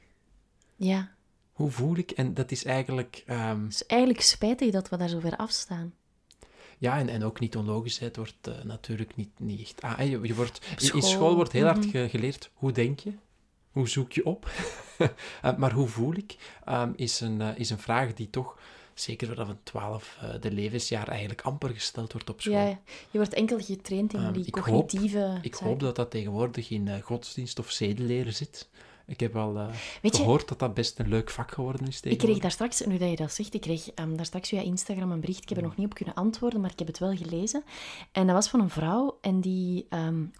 Ja, 0.75 1.12
Hoe 1.51 1.71
voel 1.71 1.97
ik? 1.97 2.12
En 2.12 2.34
dat 2.34 2.51
is 2.51 2.65
eigenlijk... 2.65 3.23
ehm, 3.25 3.63
het 3.63 3.73
is 3.73 3.86
eigenlijk 3.86 4.21
spijtig 4.21 4.71
dat 4.71 4.89
we 4.89 4.97
daar 4.97 5.10
zo 5.10 5.19
ver 5.19 5.36
afstaan. 5.38 5.93
Ja, 6.77 6.97
en, 6.99 7.10
en 7.10 7.23
ook 7.23 7.39
niet 7.39 7.56
onlogisch. 7.58 7.99
Hè. 7.99 8.06
Het 8.06 8.15
wordt 8.15 8.47
eh, 8.47 8.63
natuurlijk 8.63 9.15
niet, 9.15 9.30
niet 9.39 9.62
echt... 9.62 9.82
Ah, 9.82 9.99
je, 10.10 10.19
je 10.21 10.34
wordt, 10.36 10.65
in- 10.80 10.93
In 10.93 11.01
school, 11.01 11.36
wordt 11.36 11.51
heel 11.51 11.65
hard 11.65 11.77
mhm. 11.80 11.89
ge- 11.89 12.08
geleerd, 12.10 12.49
hoe 12.53 12.71
denk 12.71 12.99
je? 12.99 13.12
Hoe 13.78 13.90
zoek 13.90 14.12
je 14.12 14.26
op? 14.26 14.50
Eh, 15.42 15.58
maar 15.58 15.72
hoe 15.72 15.88
voel 15.88 16.13
ik? 16.13 16.36
ehm, 16.66 16.92
is, 16.96 17.20
een, 17.20 17.42
eh, 17.42 17.50
is 17.56 17.70
een 17.70 17.80
vraag 17.80 18.13
die 18.13 18.30
toch 18.30 18.58
zeker 19.00 19.28
vanaf 19.28 19.48
een 19.48 19.63
twaalf, 19.63 20.18
uh, 20.24 20.30
de 20.42 20.52
levensjaar 20.52 21.08
eigenlijk 21.08 21.42
amper 21.42 21.70
gesteld 21.70 22.12
wordt 22.12 22.30
op 22.30 22.42
school. 22.42 22.54
Ja, 22.54 22.80
je 23.12 23.18
wordt 23.18 23.34
enkel 23.34 23.60
getraind 23.60 24.13
in 24.13 24.20
Ehm, 24.20 24.34
die 24.34 24.46
ik 24.46 24.52
cognitieve... 24.54 25.20
Hoop, 25.20 25.44
ik 25.44 25.54
hoop 25.56 25.80
dat 25.80 25.96
dat 25.96 26.12
tegenwoordig 26.12 26.70
in 26.70 26.88
eh, 26.88 27.02
godsdienst 27.02 27.60
of 27.60 27.72
zedenleer 27.72 28.32
zit. 28.32 28.70
Ik 29.08 29.20
heb 29.20 29.36
al 29.36 29.58
eh, 29.58 29.68
je, 30.02 30.10
gehoord 30.10 30.48
dat 30.48 30.60
dat 30.60 30.74
best 30.74 31.00
een 31.00 31.08
leuk 31.08 31.30
vak 31.30 31.52
geworden 31.52 31.88
is 31.88 32.02
Ik 32.02 32.18
kreeg 32.18 32.40
daar 32.40 32.52
straks, 32.52 32.86
nu 32.86 32.98
dat 32.98 33.10
je 33.10 33.16
dat 33.16 33.32
zegt, 33.32 33.54
ik 33.54 33.62
kreeg 33.62 33.90
ehm, 33.90 34.16
daar 34.16 34.26
straks 34.26 34.50
via 34.50 34.62
Instagram 34.62 35.12
een 35.12 35.20
bericht. 35.20 35.42
Ik 35.42 35.50
heb 35.50 35.58
er 35.58 35.63
nog 35.63 35.76
niet 35.76 35.86
op 35.86 35.94
kunnen 35.94 36.16
antwoorden, 36.16 36.62
maar 36.62 36.72
ik 36.72 36.80
heb 36.80 36.88
het 36.88 37.00
wel 37.00 37.16
gelezen. 37.16 37.63
En 38.12 38.26
dat 38.26 38.36
was 38.36 38.50
van 38.50 38.60
een 38.60 38.70
vrouw 38.70 39.18
en 39.22 39.42
die 39.42 39.88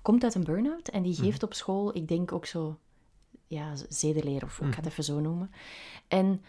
komt 0.02 0.24
uit 0.24 0.36
een 0.36 0.44
burn-out 0.44 0.88
en 0.88 1.04
die 1.04 1.14
Mhm. 1.14 1.24
geeft 1.24 1.44
op 1.44 1.54
school, 1.54 1.96
ik 1.96 2.08
denk 2.08 2.32
ook 2.32 2.46
zo, 2.46 2.78
ja, 3.48 3.74
zedeleer 3.90 4.44
of 4.44 4.56
ik 4.58 4.62
Mhm. 4.64 4.72
ga 4.72 4.78
het 4.78 4.86
even 4.92 5.04
zo 5.04 5.20
noemen. 5.20 5.52
En 6.08 6.42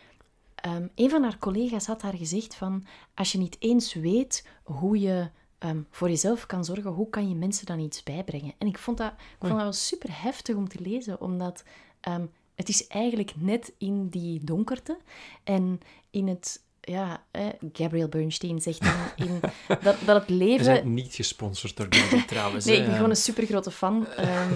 ehm, 0.54 0.86
een 0.94 1.10
van 1.10 1.22
haar 1.22 1.38
collega's 1.38 1.86
had 1.86 2.02
haar 2.02 2.14
gezegd 2.16 2.54
van, 2.54 2.86
als 3.14 3.32
je 3.32 3.38
niet 3.38 3.56
eens 3.58 3.94
weet 3.94 4.46
hoe 4.62 5.00
je 5.00 5.30
ehm, 5.58 5.82
voor 5.90 6.08
jezelf 6.08 6.46
kan 6.46 6.64
zorgen, 6.64 6.90
hoe 6.90 7.10
kan 7.10 7.28
je 7.28 7.34
mensen 7.34 7.66
dan 7.66 7.78
iets 7.78 8.02
bijbrengen? 8.02 8.54
En 8.58 8.66
ik 8.66 8.78
vond 8.78 8.96
dat, 8.98 9.12
ik 9.12 9.36
vond 9.38 9.52
dat 9.52 9.60
wel 9.62 9.72
super 9.72 10.22
heftig 10.22 10.56
om 10.56 10.68
te 10.68 10.80
lezen, 10.80 11.20
omdat 11.20 11.64
ehm, 12.00 12.26
het 12.54 12.68
is 12.68 12.86
eigenlijk 12.86 13.32
net 13.36 13.72
in 13.78 14.08
die 14.08 14.44
donkerte 14.44 14.98
en 15.44 15.80
in 16.10 16.28
het, 16.28 16.62
ja, 16.88 17.24
eh, 17.30 17.46
Gabriel 17.72 18.08
Bernstein 18.08 18.60
zegt 18.60 18.82
dan 18.82 19.26
in, 19.28 19.40
dat, 19.82 19.96
dat 20.04 20.20
het 20.20 20.28
We 20.28 20.34
leven... 20.34 20.64
zijn 20.64 20.94
niet 20.94 21.14
gesponsord 21.14 21.76
door 21.76 21.86
Gaby 21.90 22.24
trouwens. 22.34 22.64
Nee, 22.64 22.76
ik 22.76 22.84
ben 22.84 22.94
gewoon 22.94 23.10
een 23.10 23.16
supergrote 23.16 23.70
fan. 23.70 24.06
Ehm 24.06 24.52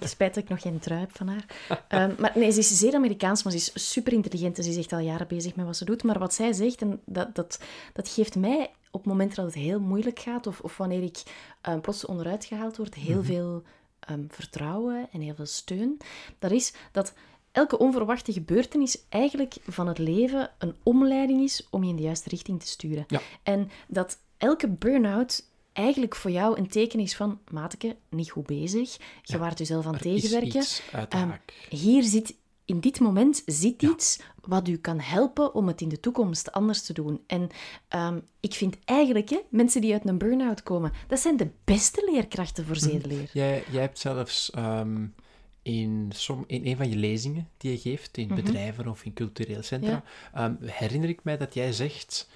ik 0.00 0.08
spijt 0.08 0.34
dat 0.34 0.42
ik 0.42 0.48
nog 0.48 0.62
geen 0.62 0.78
trui 0.78 1.00
heb 1.00 1.16
van 1.16 1.28
haar. 1.28 1.44
Ehm, 1.88 2.12
maar 2.18 2.32
nee, 2.34 2.50
ze 2.50 2.58
is 2.58 2.78
zeer 2.78 2.94
Amerikaans, 2.94 3.42
maar 3.42 3.52
ze 3.52 3.58
is 3.58 3.90
super 3.92 4.12
intelligent. 4.12 4.58
en 4.58 4.64
Ze 4.64 4.70
is 4.70 4.76
echt 4.76 4.92
al 4.92 4.98
jaren 4.98 5.28
bezig 5.28 5.54
met 5.54 5.66
wat 5.66 5.76
ze 5.76 5.84
doet. 5.84 6.02
Maar 6.02 6.18
wat 6.18 6.34
zij 6.34 6.52
zegt, 6.52 6.82
en 6.82 7.00
dat, 7.04 7.34
dat, 7.34 7.58
dat 7.92 8.08
geeft 8.08 8.36
mij 8.36 8.70
op 8.90 9.04
momenten 9.04 9.36
dat 9.36 9.44
het 9.44 9.62
heel 9.62 9.80
moeilijk 9.80 10.18
gaat, 10.18 10.46
of, 10.46 10.60
of 10.60 10.76
wanneer 10.76 11.02
ik 11.02 11.22
eh, 11.60 11.80
plots 11.80 12.06
onderuit 12.06 12.44
gehaald 12.44 12.76
word, 12.76 12.94
heel 12.94 13.22
veel 13.22 13.62
ehm, 14.00 14.24
vertrouwen 14.28 15.08
en 15.12 15.20
heel 15.20 15.34
veel 15.34 15.46
steun. 15.46 15.98
Dat 16.38 16.50
is 16.50 16.72
dat 16.92 17.12
elke 17.54 17.78
onverwachte 17.78 18.32
gebeurtenis 18.32 18.98
eigenlijk 19.08 19.56
van 19.66 19.86
het 19.88 19.98
leven 19.98 20.50
een 20.58 20.74
omleiding 20.82 21.42
is 21.42 21.66
om 21.70 21.82
je 21.84 21.90
in 21.90 21.96
de 21.96 22.02
juiste 22.02 22.28
richting 22.28 22.60
te 22.60 22.66
sturen. 22.66 23.04
Ja. 23.08 23.20
En 23.42 23.70
dat 23.88 24.18
elke 24.36 24.68
burn-out 24.68 25.44
eigenlijk 25.72 26.14
voor 26.14 26.30
jou 26.30 26.58
een 26.58 26.68
teken 26.68 27.00
is 27.00 27.16
van, 27.16 27.38
mateke, 27.50 27.96
niet 28.08 28.30
goed 28.30 28.46
bezig, 28.46 28.96
je 29.22 29.38
waart 29.38 29.58
jezelf 29.58 29.86
aan 29.86 29.94
Er 29.94 30.00
tegenwerken. 30.00 30.64
haak. 31.08 31.52
Hier 31.68 32.02
zit, 32.02 32.34
in 32.64 32.80
dit 32.80 33.00
moment 33.00 33.42
zit 33.46 33.80
Ja. 33.80 33.90
iets 33.90 34.20
wat 34.40 34.68
u 34.68 34.76
kan 34.76 35.00
helpen 35.00 35.54
om 35.54 35.66
het 35.66 35.80
in 35.80 35.88
de 35.88 36.00
toekomst 36.00 36.52
anders 36.52 36.82
te 36.82 36.92
doen. 36.92 37.20
En 37.26 37.48
ehm, 37.88 38.18
ik 38.40 38.54
vind 38.54 38.76
eigenlijk, 38.84 39.28
hè, 39.30 39.38
mensen 39.50 39.80
die 39.80 39.92
uit 39.92 40.08
een 40.08 40.18
burn-out 40.18 40.62
komen, 40.62 40.92
dat 41.06 41.20
zijn 41.20 41.36
de 41.36 41.50
beste 41.64 42.10
leerkrachten 42.12 42.66
voor 42.66 42.76
zedeleer. 42.76 43.30
Jij, 43.32 43.64
jij 43.70 43.80
hebt 43.80 43.98
zelfs 43.98 44.50
ehm, 44.50 45.06
in, 45.64 46.12
som, 46.14 46.44
in 46.46 46.66
een 46.66 46.76
van 46.76 46.88
je 46.90 46.96
lezingen 46.96 47.48
die 47.56 47.70
je 47.70 47.78
geeft, 47.78 48.16
in 48.16 48.28
bedrijven 48.34 48.88
of 48.88 49.04
in 49.04 49.12
cultureel 49.12 49.62
centra, 49.62 50.02
ehm, 50.34 50.54
herinner 50.60 51.08
ik 51.08 51.24
mij 51.24 51.36
dat 51.36 51.54
jij 51.54 51.72
zegt, 51.72 52.28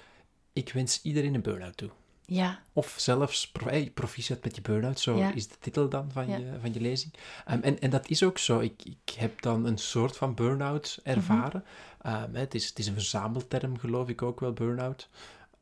ik 0.53 0.71
wens 0.73 0.99
iedereen 1.03 1.33
een 1.33 1.41
burn-out 1.41 1.77
toe. 1.77 1.89
Ja, 2.25 2.59
Of 2.73 2.95
zelfs 2.97 3.51
hey, 3.63 3.91
proficiat 3.93 4.43
met 4.43 4.55
je 4.55 4.61
burn-out, 4.61 4.99
zo 4.99 5.17
Ja. 5.17 5.33
is 5.33 5.47
de 5.47 5.55
titel 5.59 5.89
dan 5.89 6.11
van, 6.11 6.27
Ja. 6.29 6.37
je, 6.37 6.51
van 6.61 6.73
je 6.73 6.81
lezing. 6.81 7.13
Ehm, 7.45 7.59
en, 7.61 7.79
en 7.79 7.89
dat 7.89 8.09
is 8.09 8.23
ook 8.23 8.37
zo. 8.37 8.59
Ik, 8.59 8.83
ik 8.83 9.13
heb 9.17 9.41
dan 9.41 9.65
een 9.65 9.77
soort 9.77 10.17
van 10.17 10.33
burn-out 10.35 10.99
ervaren. 11.03 11.63
Ehm, 12.01 12.33
het, 12.33 12.53
is, 12.55 12.67
het 12.67 12.79
is 12.79 12.87
een 12.87 12.93
verzamelterm, 12.93 13.77
geloof 13.77 14.09
ik 14.09 14.21
ook 14.21 14.39
wel, 14.39 14.53
burn-out. 14.53 15.09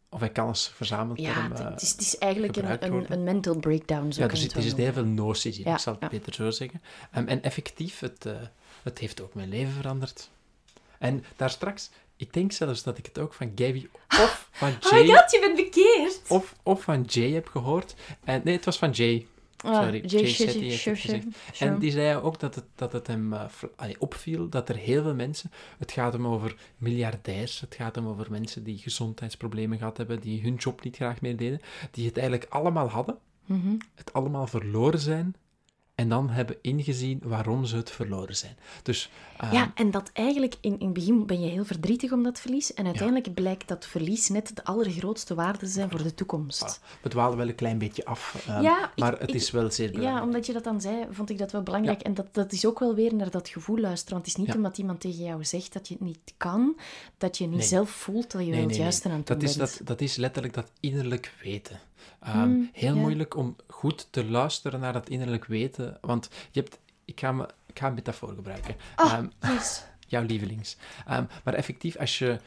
Of 0.09 0.19
hij 0.19 0.29
kan 0.29 0.47
als 0.47 0.71
verzamelterm... 0.75 1.53
ja 1.53 1.59
eh, 1.59 1.69
het, 1.71 1.81
is, 1.81 1.91
het 1.91 2.01
is 2.01 2.17
eigenlijk 2.17 2.55
een, 2.55 2.93
een, 2.93 3.11
een 3.11 3.23
mental 3.23 3.55
breakdown, 3.55 4.11
zo 4.11 4.21
ja, 4.21 4.29
er 4.29 4.37
zit, 4.37 4.53
het 4.53 4.71
er 4.71 4.77
heel 4.77 4.93
veel 4.93 5.05
noties 5.05 5.57
in, 5.57 5.63
Ja, 5.63 5.73
ik 5.73 5.79
zal 5.79 5.93
het 5.93 6.01
ja. 6.01 6.09
beter 6.09 6.33
zo 6.33 6.51
zeggen. 6.51 6.81
Ehm, 7.11 7.27
en 7.27 7.41
effectief, 7.43 7.99
het, 7.99 8.25
eh, 8.25 8.33
het 8.83 8.99
heeft 8.99 9.21
ook 9.21 9.33
mijn 9.33 9.49
leven 9.49 9.73
veranderd. 9.73 10.29
En 10.97 11.25
daar 11.35 11.49
straks, 11.49 11.89
ik 12.15 12.33
denk 12.33 12.51
zelfs 12.51 12.83
dat 12.83 12.97
ik 12.97 13.05
het 13.05 13.19
ook 13.19 13.33
van 13.33 13.51
Gabby 13.55 13.87
of 14.07 14.49
van 14.51 14.69
Oh 14.83 14.91
my 14.91 14.97
Jay, 14.97 15.15
god, 15.15 15.31
je 15.31 15.39
bent 15.39 15.55
bekeerd! 15.55 16.21
of, 16.27 16.55
of 16.63 16.81
van 16.81 17.01
Jay 17.01 17.31
heb 17.31 17.47
gehoord. 17.47 17.95
En, 18.23 18.41
nee, 18.43 18.55
het 18.55 18.65
was 18.65 18.77
van 18.77 18.91
Jay. 18.91 19.27
Ah, 19.67 19.83
Sorry, 19.83 20.05
Jay 20.05 20.27
Shetty, 20.27 20.59
heeft 20.59 20.85
het 20.85 20.99
gezegd. 20.99 21.25
En 21.59 21.79
die 21.79 21.91
zei 21.91 22.17
ook 22.17 22.39
dat 22.39 22.55
het, 22.55 22.63
dat 22.75 22.91
het 22.91 23.07
hem 23.07 23.33
eh, 23.33 23.45
opviel 23.99 24.49
dat 24.49 24.69
er 24.69 24.75
heel 24.75 25.03
veel 25.03 25.15
mensen, 25.15 25.51
het 25.77 25.91
gaat 25.91 26.13
hem 26.13 26.27
over 26.27 26.55
miljardairs, 26.77 27.59
het 27.59 27.75
gaat 27.75 27.95
hem 27.95 28.07
over 28.07 28.27
mensen 28.31 28.63
die 28.63 28.77
gezondheidsproblemen 28.77 29.77
gehad 29.77 29.97
hebben, 29.97 30.19
die 30.19 30.41
hun 30.41 30.55
job 30.55 30.83
niet 30.83 30.95
graag 30.95 31.21
meer 31.21 31.37
deden, 31.37 31.59
die 31.91 32.05
het 32.05 32.17
eigenlijk 32.17 32.51
allemaal 32.51 32.89
hadden, 32.89 33.17
Mhm. 33.45 33.75
het 33.95 34.13
allemaal 34.13 34.47
verloren 34.47 34.99
zijn 34.99 35.35
en 35.97 36.09
dan 36.09 36.29
hebben 36.29 36.57
ingezien 36.61 37.19
waarom 37.23 37.65
ze 37.65 37.75
het 37.75 37.91
verloren 37.91 38.35
zijn. 38.35 38.57
Dus 38.83 39.09
eh, 39.37 39.51
Ja, 39.53 39.71
en 39.75 39.91
dat 39.91 40.09
eigenlijk, 40.13 40.55
in, 40.61 40.79
in 40.79 40.85
het 40.85 40.93
begin 40.93 41.25
ben 41.25 41.41
je 41.41 41.49
heel 41.49 41.65
verdrietig 41.65 42.11
om 42.11 42.23
dat 42.23 42.39
verlies. 42.39 42.73
En 42.73 42.85
uiteindelijk 42.85 43.33
blijkt 43.33 43.67
dat 43.67 43.85
verlies 43.85 44.29
net 44.29 44.51
de 44.55 44.63
allergrootste 44.63 45.35
waarde 45.35 45.57
te 45.59 45.65
zijn 45.65 45.89
voor 45.89 46.03
de 46.03 46.13
toekomst. 46.13 46.79
voilà, 46.79 47.01
we 47.01 47.09
dwalen 47.09 47.37
wel 47.37 47.47
een 47.47 47.55
klein 47.55 47.77
beetje 47.77 48.05
af, 48.05 48.43
eh, 48.47 48.61
Ja, 48.61 48.83
ik- 48.95 48.99
maar 48.99 49.11
het 49.19 49.29
ik- 49.29 49.35
is 49.35 49.51
wel 49.51 49.71
zeer 49.71 49.87
belangrijk. 49.91 50.17
Ja, 50.19 50.23
omdat 50.25 50.45
je 50.45 50.53
dat 50.53 50.63
dan 50.63 50.81
zei, 50.81 51.05
vond 51.11 51.29
ik 51.29 51.37
dat 51.37 51.51
wel 51.51 51.63
belangrijk. 51.63 52.01
En 52.01 52.13
dat, 52.13 52.27
dat 52.31 52.51
is 52.51 52.65
ook 52.65 52.79
wel 52.79 52.95
weer 52.95 53.15
naar 53.15 53.29
dat 53.29 53.49
gevoel 53.49 53.77
luisteren. 53.79 54.13
Want 54.13 54.25
het 54.25 54.37
is 54.37 54.45
niet 54.45 54.55
omdat 54.55 54.77
iemand 54.77 54.99
tegen 54.99 55.23
jou 55.23 55.43
zegt 55.45 55.73
dat 55.73 55.87
je 55.87 55.93
het 55.93 56.03
niet 56.03 56.33
kan, 56.37 56.77
dat 57.17 57.37
je 57.37 57.47
niet 57.47 57.57
Nee. 57.57 57.67
zelf 57.67 57.89
voelt 57.89 58.31
dat 58.31 58.45
je 58.45 58.51
wel 58.51 58.61
het 58.61 58.75
juiste 58.75 59.09
aan 59.09 59.17
het 59.17 59.27
dat 59.27 59.39
doen 59.39 59.49
is, 59.49 59.55
bent. 59.55 59.77
dat, 59.77 59.87
dat 59.87 60.01
is 60.01 60.15
letterlijk 60.15 60.53
dat 60.53 60.71
innerlijk 60.79 61.33
weten. 61.43 61.79
Ehm, 62.19 62.37
Hmm, 62.37 62.69
heel 62.73 62.95
moeilijk 62.95 63.35
om 63.35 63.55
goed 63.67 64.07
te 64.09 64.25
luisteren 64.25 64.79
naar 64.79 64.93
dat 64.93 65.09
innerlijk 65.09 65.45
weten. 65.45 65.97
Want 66.01 66.29
je 66.51 66.59
hebt, 66.59 66.79
ik, 67.05 67.19
ga 67.19 67.31
me, 67.31 67.47
ik 67.65 67.79
ga 67.79 67.87
een 67.87 67.93
metafoor 67.93 68.33
gebruiken. 68.35 68.75
Ah, 68.95 69.13
Ehm, 69.13 69.27
yes. 69.53 69.83
jouw 70.07 70.23
lievelings. 70.23 70.77
Ehm, 71.07 71.23
maar 71.43 71.53
effectief, 71.53 71.97
als 71.97 72.19
je... 72.19 72.39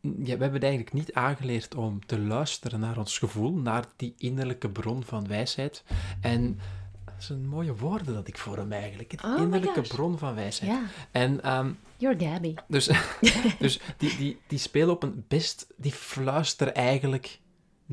Ja, 0.00 0.36
we 0.36 0.42
hebben 0.42 0.60
eigenlijk 0.60 0.92
niet 0.92 1.12
aangeleerd 1.12 1.74
om 1.74 2.06
te 2.06 2.18
luisteren 2.18 2.80
naar 2.80 2.98
ons 2.98 3.18
gevoel, 3.18 3.52
naar 3.52 3.84
die 3.96 4.14
innerlijke 4.18 4.68
bron 4.68 5.04
van 5.04 5.26
wijsheid. 5.28 5.84
En 6.20 6.58
dat 7.04 7.14
zijn 7.18 7.46
mooie 7.48 7.74
woorden 7.76 8.14
dat 8.14 8.28
ik 8.28 8.38
voor 8.38 8.56
hem 8.56 8.72
eigenlijk. 8.72 9.10
Het 9.12 9.24
Oh 9.24 9.38
innerlijke 9.38 9.80
bron 9.80 10.18
van 10.18 10.34
wijsheid. 10.34 10.78
En 11.10 11.42
ehm, 11.42 11.72
you're 11.96 12.24
Gabby. 12.26 12.54
dus, 12.68 12.90
dus 13.58 13.80
die, 13.96 14.16
die, 14.16 14.40
die 14.46 14.58
spelen 14.58 14.90
op 14.90 15.02
een 15.02 15.24
best... 15.28 15.66
Die 15.76 15.92
fluisteren 15.92 16.74
eigenlijk 16.74 17.40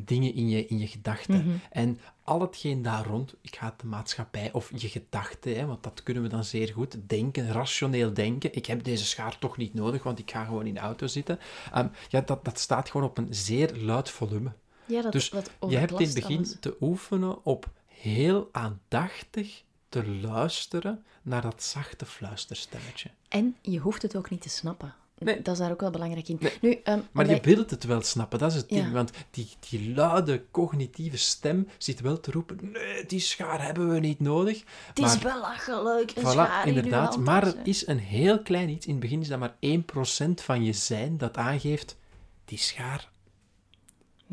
dingen 0.06 0.34
in 0.34 0.50
je, 0.50 0.68
in 0.68 0.78
je 0.80 0.88
gedachten. 0.88 1.46
Mhm. 1.46 1.58
En 1.70 2.00
al 2.24 2.42
hetgeen 2.42 2.82
daar 2.82 3.06
rond, 3.06 3.36
ik 3.42 3.56
ga 3.56 3.66
het 3.66 3.80
de 3.80 3.88
maatschappij 3.88 4.52
of 4.52 4.72
je 4.76 4.90
gedachten, 4.90 5.56
hè, 5.56 5.66
want 5.66 5.84
dat 5.84 6.04
kunnen 6.04 6.24
we 6.24 6.30
dan 6.30 6.44
zeer 6.44 6.74
goed, 6.74 6.98
denken, 7.08 7.52
rationeel 7.52 8.14
denken. 8.14 8.56
Ik 8.56 8.66
heb 8.66 8.84
deze 8.84 9.06
schaar 9.06 9.40
toch 9.40 9.58
niet 9.58 9.74
nodig, 9.74 10.04
want 10.04 10.20
ik 10.20 10.32
ga 10.32 10.46
gewoon 10.46 10.66
in 10.66 10.74
de 10.74 10.80
auto 10.80 11.08
zitten. 11.08 11.40
Ehm, 11.74 11.88
ja, 12.10 12.22
dat, 12.22 12.46
dat 12.46 12.60
staat 12.60 12.90
gewoon 12.90 13.08
op 13.08 13.18
een 13.18 13.28
zeer 13.30 13.76
luid 13.76 14.10
volume. 14.10 14.52
Ja, 14.86 15.02
dat, 15.02 15.12
Dus 15.12 15.30
dat 15.30 15.52
je 15.68 15.78
hebt 15.78 16.00
in 16.00 16.06
het 16.06 16.14
begin 16.14 16.38
alles. 16.38 16.58
te 16.60 16.78
oefenen 16.82 17.46
op 17.46 17.70
heel 17.86 18.50
aandachtig 18.52 19.64
te 19.90 20.08
luisteren 20.08 21.06
naar 21.22 21.42
dat 21.42 21.64
zachte 21.64 22.06
fluisterstemmetje. 22.06 23.10
En 23.28 23.56
je 23.62 23.80
hoeft 23.80 24.02
het 24.02 24.16
ook 24.16 24.30
niet 24.30 24.42
te 24.42 24.50
snappen. 24.50 24.96
Nee. 25.20 25.42
Dat 25.42 25.54
is 25.54 25.60
daar 25.60 25.72
ook 25.72 25.82
wel 25.82 25.92
belangrijk 25.92 26.28
in. 26.28 26.38
Nee. 26.40 26.52
Nu, 26.62 26.72
ehm, 26.72 27.00
Maar 27.12 27.26
omdat- 27.26 27.46
je 27.46 27.56
wilt 27.56 27.70
het 27.70 27.84
wel 27.84 28.02
snappen, 28.02 28.40
dat 28.40 28.52
is 28.52 28.58
het 28.58 28.70
ding. 28.70 28.86
Ja. 28.86 28.92
Want 28.92 29.12
die, 29.32 29.50
die 29.70 29.94
luide 29.94 30.46
cognitieve 30.52 31.18
stem 31.18 31.68
zit 31.78 32.00
wel 32.00 32.20
te 32.20 32.32
roepen: 32.32 32.60
nee, 32.62 33.06
die 33.06 33.20
schaar 33.20 33.66
hebben 33.66 33.90
we 33.90 34.00
niet 34.00 34.20
nodig. 34.20 34.64
Het 34.88 35.00
is 35.00 35.18
belachelijk, 35.20 36.12
een 36.16 36.24
voilà, 36.24 36.28
schaar 36.30 36.68
inderdaad. 36.68 37.18
Maar 37.18 37.48
er 37.48 37.56
is 37.64 37.88
een 37.88 38.00
heel 38.00 38.42
klein 38.42 38.70
iets. 38.70 38.86
In 38.86 38.92
het 38.92 39.02
begin 39.02 39.22
is 39.22 39.28
dat 39.28 39.40
maar 39.40 39.56
1% 39.60 40.42
van 40.42 40.64
je 40.64 40.74
zijn 40.74 41.18
dat 41.18 41.38
aangeeft: 41.38 41.98
die 42.46 42.58
schaar. 42.58 43.10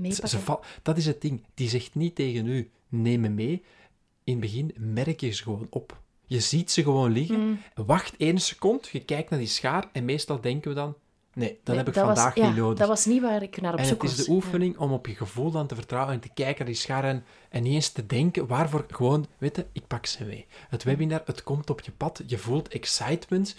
Ze, 0.03 0.29
ze 0.29 0.59
dat 0.83 0.97
is 0.97 1.07
het 1.07 1.21
ding. 1.21 1.45
Die 1.55 1.69
zegt 1.69 1.95
niet 1.95 2.15
tegen 2.15 2.47
u: 2.47 2.71
neem 2.89 3.21
me 3.21 3.29
mee. 3.29 3.63
In 4.25 4.33
het 4.33 4.41
begin 4.41 4.75
merk 4.79 5.21
je 5.21 5.31
ze 5.31 5.43
gewoon 5.43 5.67
op. 5.71 6.03
Je 6.27 6.41
ziet 6.41 6.71
ze 6.71 6.83
gewoon 6.83 7.11
liggen. 7.13 7.41
Mm. 7.41 7.59
Wacht 7.87 8.17
één 8.17 8.39
seconde, 8.39 8.89
je 8.93 9.05
kijkt 9.05 9.31
naar 9.31 9.39
die 9.39 9.49
schaar 9.49 9.89
en 9.93 10.05
meestal 10.05 10.41
denken 10.41 10.69
we 10.71 10.77
dan: 10.77 10.95
nee, 11.35 11.49
dat 11.49 11.67
Nee, 11.67 11.77
heb 11.77 11.89
ik 11.89 11.95
dat 11.95 12.05
was- 12.07 12.15
vandaag 12.19 12.35
ja, 12.37 12.47
niet 12.47 12.57
nodig. 12.57 12.79
Dat 12.79 12.89
was 12.89 13.05
niet 13.07 13.23
waar 13.23 13.43
ik 13.43 13.61
naar 13.61 13.73
op 13.73 13.79
En 13.79 13.85
zoek 13.87 14.03
het 14.03 14.11
is 14.11 14.17
was. 14.17 14.27
de 14.27 14.33
oefening 14.33 14.79
om 14.79 14.93
op 14.93 15.07
je 15.07 15.15
gevoel 15.15 15.51
dan 15.51 15.67
te 15.67 15.75
vertrouwen 15.75 16.15
en 16.15 16.21
te 16.21 16.31
kijken 16.35 16.57
naar 16.59 16.67
die 16.75 16.83
schaar 16.83 17.05
en, 17.05 17.25
en 17.51 17.63
niet 17.63 17.75
eens 17.75 17.91
te 17.91 18.07
denken 18.07 18.47
waarvoor. 18.47 18.85
Gewoon, 18.91 19.27
weet 19.39 19.57
je, 19.57 19.67
ik 19.73 19.87
pak 19.87 20.07
ze 20.07 20.25
mee. 20.25 20.47
Het 20.69 20.83
webinar, 20.83 21.23
het 21.25 21.43
komt 21.43 21.71
op 21.71 21.81
je 21.81 21.93
pad, 21.93 22.23
je 22.27 22.39
voelt 22.39 22.69
excitement. 22.69 23.57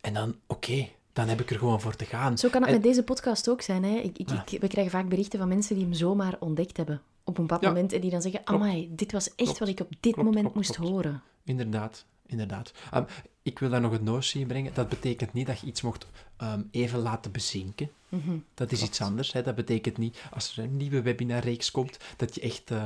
En 0.00 0.14
dan, 0.14 0.36
oké, 0.46 0.88
dan 1.12 1.28
heb 1.28 1.40
ik 1.40 1.50
er 1.50 1.58
gewoon 1.58 1.80
voor 1.80 1.96
te 1.96 2.04
gaan. 2.04 2.38
Zo 2.38 2.48
kan 2.48 2.60
het 2.60 2.68
En- 2.70 2.74
met 2.76 2.84
deze 2.84 3.02
podcast 3.02 3.48
ook 3.48 3.60
zijn. 3.62 3.84
Hè? 3.84 3.96
Ik, 3.96 4.18
ik, 4.18 4.30
Ja. 4.30 4.44
ik- 4.46 4.60
we 4.60 4.68
krijgen 4.68 4.92
vaak 4.92 5.08
berichten 5.08 5.38
van 5.38 5.48
mensen 5.48 5.74
die 5.74 5.84
hem 5.84 5.94
zomaar 5.94 6.36
ontdekt 6.40 6.76
hebben. 6.76 7.02
Op 7.24 7.38
een 7.38 7.42
bepaald 7.46 7.62
Ja. 7.62 7.68
moment. 7.68 7.92
En 7.92 8.00
die 8.00 8.10
dan 8.10 8.22
zeggen, 8.22 8.40
amai, 8.44 8.88
dit 8.90 9.12
was 9.12 9.26
echt 9.26 9.34
Klopt. 9.36 9.58
wat 9.58 9.68
ik 9.68 9.80
op 9.80 9.88
dit 9.90 10.12
Klopt, 10.12 10.16
moment 10.16 10.38
klopt, 10.40 10.54
moest 10.54 10.76
horen. 10.76 11.22
Inderdaad. 11.44 12.04
inderdaad. 12.26 12.72
Ehm, 12.92 13.04
ik 13.42 13.58
wil 13.58 13.68
daar 13.70 13.80
nog 13.80 13.92
een 13.92 14.04
notie 14.04 14.40
in 14.40 14.46
brengen. 14.46 14.74
Dat 14.74 14.88
betekent 14.88 15.32
niet 15.32 15.46
dat 15.46 15.60
je 15.60 15.66
iets 15.66 15.82
mocht 15.82 16.06
ehm, 16.36 16.60
even 16.70 16.98
laten 16.98 17.30
bezinken. 17.32 17.90
Mhm. 18.08 18.30
Dat 18.54 18.72
is 18.72 18.82
iets 18.82 19.00
anders. 19.00 19.32
Hè. 19.32 19.42
Dat 19.42 19.54
betekent 19.54 19.98
niet, 19.98 20.22
als 20.32 20.56
er 20.56 20.64
een 20.64 20.76
nieuwe 20.76 21.02
webinarreeks 21.02 21.70
komt, 21.70 21.96
dat 22.16 22.34
je 22.34 22.40
echt 22.40 22.70
eh, 22.70 22.82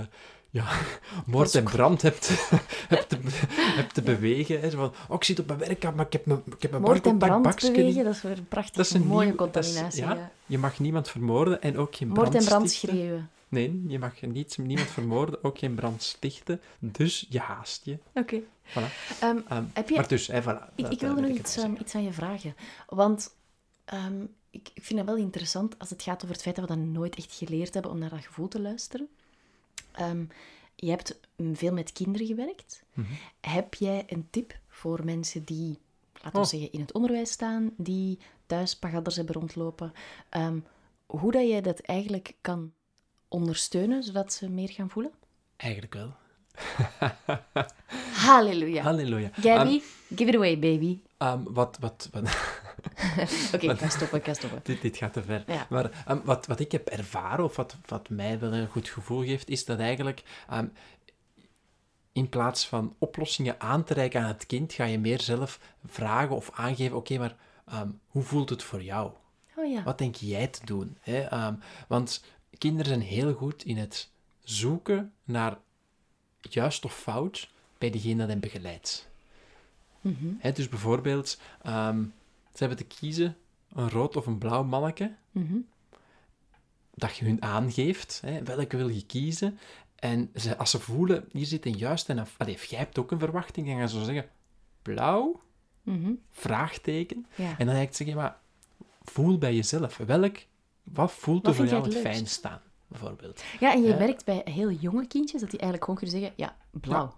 ja, 0.50 0.66
moord 1.26 1.54
en 1.54 1.64
brand 1.64 2.02
hebt, 2.02 2.28
hebt, 2.88 3.08
te, 3.08 3.18
hebt 3.52 3.94
te 3.94 4.02
bewegen. 4.02 4.60
Hè. 4.60 4.70
Zo 4.70 4.76
van, 4.78 4.92
oh, 5.08 5.16
ik 5.16 5.24
zit 5.24 5.38
op 5.38 5.46
mijn 5.46 5.58
werk, 5.58 5.94
maar 5.94 6.06
ik 6.06 6.12
heb 6.12 6.26
mijn, 6.26 6.42
ik 6.46 6.62
heb 6.62 6.70
mijn 6.70 6.82
Moord 6.82 7.06
en 7.06 7.18
brand 7.18 7.60
bewegen, 7.60 8.04
dat 8.04 8.14
is 8.14 8.22
weer 8.22 8.38
een 8.38 8.48
prachtig 8.48 8.74
Dat 8.76 8.86
is 8.86 8.92
een 8.92 9.06
mooie 9.06 9.26
nieuw- 9.26 9.36
dat 9.36 9.56
is- 9.56 9.64
contaminatie. 9.66 10.02
ja. 10.02 10.14
ja. 10.14 10.30
Je 10.46 10.58
mag 10.58 10.78
niemand 10.78 11.08
vermoorden 11.08 11.62
en 11.62 11.78
ook 11.78 11.96
geen 11.96 12.08
Moord 12.08 12.20
brand 12.20 12.34
en 12.34 12.44
brand 12.44 12.70
schreeuwen. 12.70 13.30
Nee, 13.48 13.84
je 13.86 13.98
mag 13.98 14.20
niet, 14.20 14.58
niemand 14.58 14.88
vermoorden, 14.90 15.44
ook 15.44 15.58
geen 15.58 15.74
brand 15.74 16.02
stichten. 16.02 16.60
Dus 16.78 17.26
je 17.28 17.38
haast 17.38 17.84
je. 17.84 17.98
Oké. 18.14 18.40
Voilà. 18.40 18.72
Ehm, 19.20 19.38
Ehm, 19.48 19.64
heb 19.72 19.88
je... 19.88 19.94
Maar 19.94 20.08
dus, 20.08 20.26
hè, 20.26 20.42
voilà. 20.42 20.46
Ik, 20.46 20.48
dat- 20.48 20.60
ik 20.76 20.84
dat 20.84 21.00
wilde 21.00 21.20
wil 21.20 21.28
nog 21.30 21.38
iets, 21.38 21.56
ehm, 21.56 21.74
iets 21.80 21.94
aan 21.94 22.02
je 22.02 22.12
vragen. 22.12 22.54
Want 22.86 23.34
ik, 24.50 24.70
ik 24.74 24.82
vind 24.84 24.98
dat 24.98 25.08
wel 25.08 25.16
interessant 25.24 25.78
als 25.78 25.90
het 25.90 26.02
gaat 26.02 26.22
over 26.22 26.34
het 26.34 26.42
feit 26.42 26.56
dat 26.56 26.68
we 26.68 26.74
dat 26.76 26.84
nooit 26.84 27.16
echt 27.16 27.32
geleerd 27.34 27.74
hebben 27.74 27.92
om 27.92 27.98
naar 27.98 28.10
dat 28.10 28.24
gevoel 28.24 28.48
te 28.48 28.60
luisteren. 28.60 29.08
Je 30.74 30.90
hebt 30.90 31.20
veel 31.52 31.72
met 31.72 31.92
kinderen 31.92 32.26
gewerkt. 32.26 32.82
Mhm. 32.94 33.06
Heb 33.40 33.74
jij 33.74 34.04
een 34.06 34.26
tip 34.30 34.58
voor 34.68 35.04
mensen 35.04 35.44
die, 35.44 35.78
laten 36.14 36.32
we 36.32 36.38
Oh. 36.38 36.44
zeggen, 36.44 36.72
in 36.72 36.80
het 36.80 36.92
onderwijs 36.92 37.30
staan, 37.30 37.70
die 37.76 38.18
thuis 38.46 38.76
pagadders 38.76 39.16
hebben 39.16 39.34
rondlopen, 39.34 39.92
hoe 41.06 41.32
dat 41.32 41.48
jij 41.48 41.60
dat 41.60 41.80
eigenlijk 41.80 42.34
kan 42.40 42.72
ondersteunen, 43.28 44.02
zodat 44.02 44.32
ze 44.32 44.50
meer 44.50 44.68
gaan 44.68 44.90
voelen? 44.90 45.12
Eigenlijk 45.56 45.94
wel. 45.94 46.14
Halleluja. 48.26 48.82
Halleluja. 48.82 49.30
Gabby, 49.32 49.82
give 50.14 50.30
it 50.30 50.34
away, 50.34 50.58
baby. 50.58 51.00
Ehm, 51.18 51.42
wat, 51.44 51.76
wat, 51.80 52.08
wat, 52.12 52.22
Oké, 53.54 53.70
ik 53.70 53.78
ga 53.78 53.88
stoppen, 53.88 54.18
ik 54.18 54.24
ga 54.24 54.34
stoppen. 54.34 54.60
dit, 54.62 54.82
dit 54.82 54.96
gaat 54.96 55.12
te 55.12 55.22
ver. 55.22 55.44
Ja. 55.46 55.66
Maar 55.70 56.04
ehm, 56.06 56.18
wat, 56.24 56.46
wat 56.46 56.60
ik 56.60 56.72
heb 56.72 56.88
ervaren, 56.88 57.44
of 57.44 57.56
wat, 57.56 57.76
wat 57.86 58.08
mij 58.08 58.38
wel 58.38 58.52
een 58.52 58.68
goed 58.68 58.88
gevoel 58.88 59.24
geeft, 59.24 59.48
is 59.48 59.64
dat 59.64 59.78
eigenlijk 59.78 60.22
ehm, 60.48 60.66
in 62.12 62.28
plaats 62.28 62.66
van 62.66 62.94
oplossingen 62.98 63.60
aan 63.60 63.84
te 63.84 63.94
reiken 63.94 64.20
aan 64.20 64.28
het 64.28 64.46
kind, 64.46 64.72
ga 64.72 64.84
je 64.84 64.98
meer 64.98 65.20
zelf 65.20 65.60
vragen 65.86 66.36
of 66.36 66.50
aangeven, 66.52 66.96
oké, 66.96 67.18
maar 67.18 67.36
hoe 68.06 68.22
voelt 68.22 68.50
het 68.50 68.62
voor 68.62 68.82
jou? 68.82 69.10
Oh 69.56 69.70
ja. 69.70 69.82
Wat 69.82 69.98
denk 69.98 70.14
jij 70.14 70.46
te 70.46 70.66
doen? 70.66 70.98
Hè? 71.00 71.26
Want 71.88 72.22
kinderen 72.58 72.86
zijn 72.86 73.00
heel 73.00 73.32
goed 73.34 73.64
in 73.64 73.76
het 73.76 74.10
zoeken 74.44 75.12
naar 75.24 75.58
juist 76.40 76.84
of 76.84 76.94
fout 76.98 77.50
bij 77.78 77.90
degene 77.90 78.16
dat 78.18 78.28
hen 78.28 78.40
begeleidt. 78.40 79.08
Hè, 80.38 80.52
dus 80.52 80.68
bijvoorbeeld, 80.68 81.40
ehm, 81.62 82.02
ze 82.52 82.58
hebben 82.58 82.76
te 82.76 82.84
kiezen 82.84 83.36
een 83.72 83.90
rood 83.90 84.16
of 84.16 84.26
een 84.26 84.38
blauw 84.38 84.62
manneke, 84.64 85.14
Mhm. 85.30 85.56
dat 86.94 87.16
je 87.16 87.24
hun 87.24 87.42
aangeeft, 87.42 88.20
hè, 88.24 88.42
welke 88.42 88.76
wil 88.76 88.88
je 88.88 89.06
kiezen. 89.06 89.58
En 89.94 90.30
ze, 90.34 90.56
als 90.56 90.70
ze 90.70 90.78
voelen, 90.80 91.28
hier 91.32 91.46
zit 91.46 91.66
een 91.66 91.76
juiste 91.76 92.12
en 92.12 92.18
een... 92.18 92.26
Allee, 92.36 92.58
jij 92.68 92.78
hebt 92.78 92.98
ook 92.98 93.10
een 93.10 93.18
verwachting, 93.18 93.66
dan 93.66 93.76
gaan 93.78 93.88
ze 93.88 94.04
zeggen, 94.04 94.28
blauw, 94.82 95.40
Mhm. 95.82 96.12
vraagteken. 96.30 97.26
Ja. 97.34 97.58
En 97.58 97.66
dan 97.66 97.74
ga 97.74 97.80
ik 97.80 97.94
zeggen, 97.94 98.16
maar 98.16 98.38
voel 99.02 99.38
bij 99.38 99.54
jezelf. 99.54 99.96
Welk, 99.96 100.36
wat 100.92 101.12
voelt 101.12 101.46
er 101.46 101.54
voor 101.54 101.66
jou 101.66 101.84
het 101.84 101.96
fijn 101.96 102.26
staan, 102.26 102.60
bijvoorbeeld? 102.86 103.42
Ja, 103.60 103.72
en 103.72 103.82
je 103.82 103.92
Hè? 103.92 103.98
merkt 103.98 104.24
bij 104.24 104.42
heel 104.44 104.70
jonge 104.70 105.06
kindjes 105.06 105.40
dat 105.40 105.50
die 105.50 105.60
eigenlijk 105.60 105.90
gewoon 105.90 105.96
kunnen 106.00 106.20
zeggen, 106.20 106.34
ja, 106.36 106.56
blauw. 106.80 107.16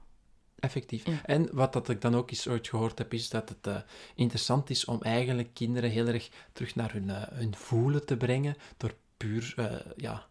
Effectief. 0.59 1.07
Ja. 1.07 1.21
En 1.25 1.49
wat 1.53 1.73
dat 1.73 1.89
ik 1.89 2.01
dan 2.01 2.15
ook 2.15 2.31
eens 2.31 2.49
ooit 2.49 2.69
gehoord 2.69 2.99
heb, 2.99 3.15
is 3.15 3.29
dat 3.29 3.49
het 3.49 3.67
eh, 3.67 3.77
interessant 4.15 4.71
is 4.71 4.85
om 4.85 5.03
eigenlijk 5.03 5.55
kinderen 5.55 5.91
heel 5.91 6.07
erg 6.07 6.31
terug 6.53 6.75
naar 6.75 6.93
hun, 6.93 7.11
eh, 7.11 7.23
hun 7.31 7.57
voelen 7.57 8.07
te 8.07 8.17
brengen, 8.17 8.57
door 8.77 8.95
puur 9.17 9.55
eh, 9.57 9.77
ja, 9.97 10.27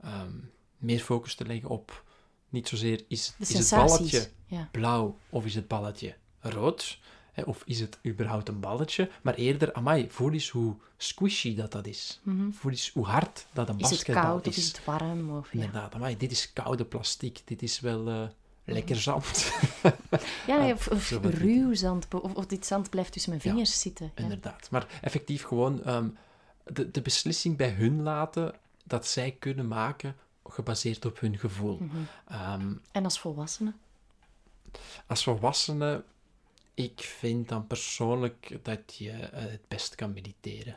ehm, 0.00 0.32
meer 0.78 1.00
focus 1.00 1.34
te 1.34 1.46
leggen 1.46 1.68
op 1.68 2.04
niet 2.48 2.68
zozeer 2.68 3.04
is, 3.08 3.34
het 3.38 3.70
balletje 3.70 4.28
Ja. 4.46 4.68
blauw 4.72 5.18
of 5.30 5.44
is 5.44 5.54
het 5.54 5.68
balletje 5.68 6.14
rood, 6.40 6.98
of 7.44 7.62
is 7.64 7.80
het 7.80 7.98
überhaupt 8.06 8.48
een 8.48 8.60
balletje, 8.60 9.10
maar 9.22 9.34
eerder, 9.34 9.72
amai, 9.72 10.10
voel 10.10 10.32
eens 10.32 10.48
hoe 10.48 10.74
squishy 10.96 11.54
dat 11.54 11.72
dat 11.72 11.86
is. 11.86 12.20
Mhm. 12.22 12.50
Voel 12.50 12.70
eens 12.70 12.90
hoe 12.90 13.06
hard 13.06 13.46
dat 13.52 13.68
een 13.68 13.78
Is 13.78 13.82
het 13.82 13.90
basketbal 13.90 14.22
koud 14.22 14.46
of 14.46 14.56
is 14.56 14.66
het 14.66 14.84
warm? 14.84 15.30
Of, 15.36 15.52
ja. 15.52 15.58
Inderdaad, 15.58 15.94
amai, 15.94 16.16
dit 16.16 16.30
is 16.30 16.52
koude 16.52 16.84
plastic, 16.84 17.40
dit 17.44 17.62
is 17.62 17.80
wel 17.80 18.08
eh, 18.08 18.22
lekker 18.64 18.96
zand. 18.96 19.52
Ja, 20.46 20.56
Ah, 20.68 20.68
of, 20.90 21.10
ruw 21.22 21.74
zand, 21.74 22.14
of, 22.14 22.34
of 22.34 22.46
dit 22.46 22.66
zand 22.66 22.90
blijft 22.90 23.12
tussen 23.12 23.30
mijn 23.30 23.42
Ja, 23.44 23.50
vingers 23.50 23.80
zitten. 23.80 24.12
Ja. 24.14 24.22
Inderdaad. 24.22 24.70
Maar 24.70 24.86
effectief 25.00 25.42
gewoon 25.44 25.84
ehm, 25.84 26.08
de, 26.64 26.90
de 26.90 27.02
beslissing 27.02 27.56
bij 27.56 27.70
hun 27.70 28.02
laten 28.02 28.54
dat 28.84 29.06
zij 29.06 29.36
kunnen 29.38 29.68
maken, 29.68 30.16
gebaseerd 30.44 31.04
op 31.04 31.20
hun 31.20 31.38
gevoel. 31.38 31.78
Mhm. 31.80 31.96
Ehm, 32.28 32.72
En 32.92 33.04
als 33.04 33.18
volwassene? 33.20 33.72
als 35.06 35.22
volwassene, 35.22 36.04
ik 36.74 37.00
vind 37.00 37.48
dan 37.48 37.66
persoonlijk 37.66 38.58
dat 38.62 38.94
je 38.96 39.10
eh, 39.10 39.42
het 39.42 39.68
best 39.68 39.94
kan 39.94 40.12
mediteren. 40.12 40.76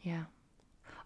Ja. 0.00 0.28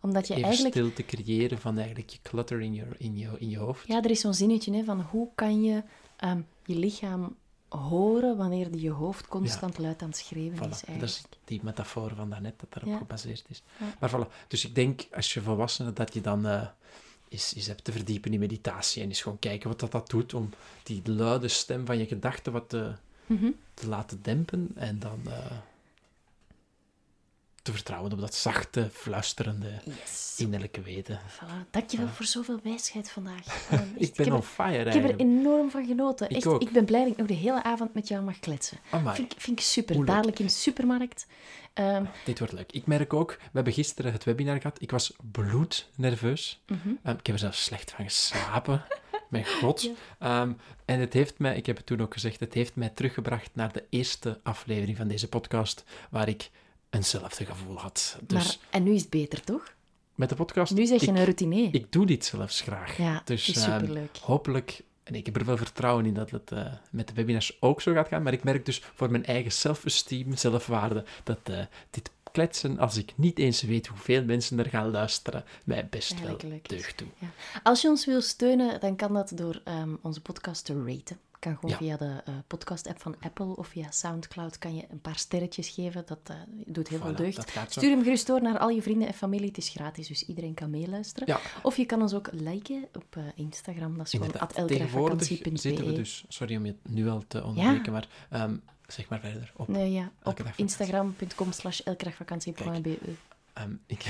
Omdat 0.00 0.26
je 0.26 0.32
Even 0.34 0.44
eigenlijk... 0.44 0.74
stilte 0.74 1.04
creëren 1.04 1.58
van 1.58 1.76
eigenlijk 1.78 2.10
je 2.10 2.18
clutter 2.22 2.60
in 2.60 2.74
je, 2.74 2.84
in 2.98 3.18
je, 3.18 3.28
in 3.38 3.50
je 3.50 3.58
hoofd. 3.58 3.86
Ja, 3.86 4.02
er 4.02 4.10
is 4.10 4.20
zo'n 4.20 4.34
zinnetje 4.34 4.74
hè, 4.74 4.84
van 4.84 5.00
hoe 5.00 5.28
kan 5.34 5.62
je 5.62 5.82
ehm, 6.16 6.40
je 6.64 6.74
lichaam 6.74 7.36
horen 7.68 8.36
wanneer 8.36 8.70
die 8.70 8.80
je 8.80 8.90
hoofd 8.90 9.26
constant 9.28 9.78
luid 9.78 10.02
aan 10.02 10.08
het 10.08 10.16
schreeuwen 10.16 10.58
Voilà, 10.58 10.60
is 10.70 10.80
dat 10.80 10.84
eigenlijk. 10.88 11.02
is 11.12 11.24
die 11.44 11.60
metafoor 11.62 12.14
van 12.14 12.30
daarnet 12.30 12.60
dat 12.60 12.72
daarop 12.72 12.92
Ja. 12.92 12.98
gebaseerd 12.98 13.44
is. 13.48 13.62
Ja. 13.78 13.94
Maar 14.00 14.10
voilà, 14.10 14.46
dus 14.48 14.64
ik 14.64 14.74
denk 14.74 15.06
als 15.12 15.34
je 15.34 15.40
volwassene 15.42 15.92
dat 15.92 16.14
je 16.14 16.20
dan 16.20 16.46
eh 16.46 16.66
is, 17.28 17.52
is 17.52 17.66
hebt 17.66 17.84
te 17.84 17.92
verdiepen 17.92 18.32
in 18.32 18.38
meditatie 18.38 19.02
en 19.02 19.10
is 19.10 19.22
gewoon 19.22 19.38
kijken 19.38 19.68
wat 19.68 19.80
dat, 19.80 19.92
dat 19.92 20.10
doet 20.10 20.34
om 20.34 20.50
die 20.82 21.02
luide 21.04 21.48
stem 21.48 21.86
van 21.86 21.98
je 21.98 22.06
gedachten 22.06 22.52
wat 22.52 22.68
te, 22.68 22.92
Mhm. 23.26 23.50
te 23.74 23.88
laten 23.88 24.18
dempen 24.22 24.70
en 24.74 24.98
dan 24.98 25.20
eh, 25.26 25.36
te 27.62 27.72
vertrouwen 27.72 28.12
op 28.12 28.20
dat 28.20 28.34
zachte, 28.34 28.88
fluisterende, 28.92 29.70
Yes. 29.84 30.34
innerlijke 30.38 30.80
weten. 30.82 31.20
Voilà. 31.20 31.70
Dankjewel 31.70 32.08
voor 32.08 32.24
zoveel 32.26 32.60
wijsheid 32.62 33.10
vandaag. 33.10 33.46
Ehm, 33.70 33.74
echt, 33.82 33.90
Ik 33.96 34.14
ben 34.14 34.24
heb 34.26 34.34
on 34.34 34.40
er- 34.40 34.46
fire 34.46 34.84
Ik 34.84 34.92
heb 34.92 35.04
er 35.10 35.16
enorm 35.16 35.70
van 35.70 35.86
genoten. 35.86 36.30
Ik 36.30 36.36
Echt, 36.36 36.46
ook. 36.46 36.62
ik 36.62 36.70
ben 36.70 36.84
blij 36.84 37.00
dat 37.02 37.10
ik 37.12 37.16
nog 37.16 37.26
de 37.26 37.34
hele 37.34 37.62
avond 37.62 37.94
met 37.94 38.08
jou 38.08 38.22
mag 38.24 38.38
kletsen. 38.38 38.78
Amai, 38.90 39.16
Vind, 39.16 39.32
ik- 39.32 39.40
vind 39.40 39.58
ik 39.58 39.64
super. 39.64 39.94
Hoe 39.94 40.04
leuk. 40.04 40.14
Dadelijk 40.14 40.38
in 40.38 40.46
de 40.46 40.52
supermarkt. 40.52 41.26
Ehm, 41.72 42.04
dit 42.24 42.38
wordt 42.38 42.54
leuk. 42.54 42.72
Ik 42.72 42.86
merk 42.86 43.12
ook, 43.12 43.30
we 43.38 43.48
hebben 43.52 43.72
gisteren 43.72 44.12
het 44.12 44.24
webinar 44.24 44.60
gehad. 44.60 44.80
Ik 44.80 44.90
was 44.90 45.12
bloednerveus. 45.30 46.62
Ehm, 46.66 46.88
ik 47.16 47.26
heb 47.26 47.34
er 47.34 47.38
zelfs 47.38 47.64
slecht 47.64 47.90
van 47.90 48.04
geslapen. 48.04 48.84
Mijn 49.32 49.46
god. 49.46 49.82
Ja. 49.82 49.92
Ehm, 50.18 50.52
en 50.84 51.00
het 51.00 51.12
heeft 51.12 51.38
mij, 51.38 51.56
ik 51.56 51.66
heb 51.66 51.76
het 51.76 51.86
toen 51.86 52.00
ook 52.00 52.12
gezegd, 52.12 52.40
het 52.40 52.54
heeft 52.54 52.74
mij 52.74 52.88
teruggebracht 52.88 53.50
naar 53.52 53.72
de 53.72 53.84
eerste 53.88 54.40
aflevering 54.42 54.96
van 54.96 55.08
deze 55.08 55.28
podcast, 55.28 55.84
waar 56.10 56.28
ik 56.28 56.50
eenzelfde 56.90 57.44
gevoel 57.44 57.78
had. 57.78 58.18
Dus 58.26 58.44
maar, 58.44 58.68
en 58.70 58.82
nu 58.82 58.94
is 58.94 59.00
het 59.00 59.10
beter, 59.10 59.44
toch? 59.44 59.74
met 60.14 60.28
de 60.28 60.34
podcast, 60.34 60.74
Nu 60.74 60.86
zeg 60.86 61.00
je 61.00 61.06
ik, 61.06 61.16
een 61.16 61.24
routine. 61.24 61.68
ik 61.70 61.92
doe 61.92 62.06
dit 62.06 62.24
zelfs 62.24 62.60
graag. 62.60 62.96
ja, 62.96 63.22
dus 63.24 63.48
is 63.48 63.56
ehm, 63.56 63.80
superleuk. 63.80 64.16
hopelijk, 64.16 64.82
en 65.02 65.14
ik 65.14 65.26
heb 65.26 65.36
er 65.36 65.44
wel 65.44 65.56
vertrouwen 65.56 66.06
in 66.06 66.14
dat 66.14 66.30
het 66.30 66.52
eh, 66.52 66.72
met 66.90 67.08
de 67.08 67.14
webinars 67.14 67.56
ook 67.60 67.80
zo 67.80 67.92
gaat 67.92 68.08
gaan, 68.08 68.22
maar 68.22 68.32
ik 68.32 68.44
merk 68.44 68.66
dus 68.66 68.82
voor 68.94 69.10
mijn 69.10 69.24
eigen 69.24 69.52
self-esteem, 69.52 70.36
zelfwaarde, 70.36 71.04
dat 71.24 71.38
eh, 71.44 71.58
dit 71.90 72.10
kletsen, 72.32 72.78
als 72.78 72.96
ik 72.96 73.12
niet 73.16 73.38
eens 73.38 73.62
weet 73.62 73.86
hoeveel 73.86 74.24
mensen 74.24 74.58
er 74.58 74.68
gaan 74.68 74.90
luisteren, 74.90 75.44
mij 75.64 75.86
best 75.88 76.20
wel 76.20 76.36
deugd 76.62 76.98
doen. 76.98 77.12
Als 77.62 77.82
je 77.82 77.88
ons 77.88 78.06
wil 78.06 78.20
steunen, 78.20 78.80
dan 78.80 78.96
kan 78.96 79.12
dat 79.12 79.32
door 79.34 79.60
ehm, 79.64 79.94
onze 80.02 80.20
podcast 80.20 80.64
te 80.64 80.84
raten. 80.84 81.18
Kan 81.38 81.54
gewoon 81.54 81.70
Ja. 81.70 81.76
via 81.76 81.96
de 81.96 82.20
eh, 82.24 82.34
podcast-app 82.46 83.00
van 83.00 83.16
Apple 83.20 83.56
of 83.56 83.66
via 83.66 83.90
Soundcloud 83.90 84.58
kan 84.58 84.74
je 84.76 84.84
een 84.90 85.00
paar 85.00 85.16
sterretjes 85.16 85.68
geven. 85.68 86.02
Dat 86.06 86.18
eh, 86.24 86.36
doet 86.66 86.88
heel 86.88 86.98
veel 86.98 87.14
deugd. 87.14 87.52
Stuur 87.68 87.90
hem 87.90 88.02
gerust 88.02 88.26
door 88.26 88.42
naar 88.42 88.58
al 88.58 88.68
je 88.68 88.82
vrienden 88.82 89.08
en 89.08 89.14
familie. 89.14 89.46
Het 89.46 89.56
is 89.56 89.68
gratis, 89.68 90.08
dus 90.08 90.26
iedereen 90.26 90.54
kan 90.54 90.70
meeluisteren. 90.70 91.38
Of 91.62 91.76
je 91.76 91.84
kan 91.86 92.02
ons 92.02 92.14
ook 92.14 92.28
liken 92.32 92.88
op 92.92 93.16
eh, 93.16 93.22
Instagram. 93.34 93.96
Dat 93.96 94.06
is 94.06 94.12
gewoon 94.12 94.40
at 94.40 94.66
Tegenwoordig 94.66 95.26
zitten 95.52 95.86
we 95.86 95.92
dus, 95.92 96.24
sorry 96.28 96.56
om 96.56 96.66
je 96.66 96.74
nu 96.88 97.08
al 97.08 97.24
te 97.28 97.44
onderbreken, 97.44 97.92
maar 97.92 98.08
ehm, 98.30 98.56
zeg 98.92 99.08
maar 99.08 99.20
verder. 99.20 99.52
Op, 99.56 99.68
Nee, 99.68 99.92
ja, 99.92 100.12
op 100.22 100.52
instagram.com 100.56 101.52
slash 101.52 101.80
elkragvakantie.be. 101.80 102.98
Ehm, 103.52 103.72
ik, 103.86 104.04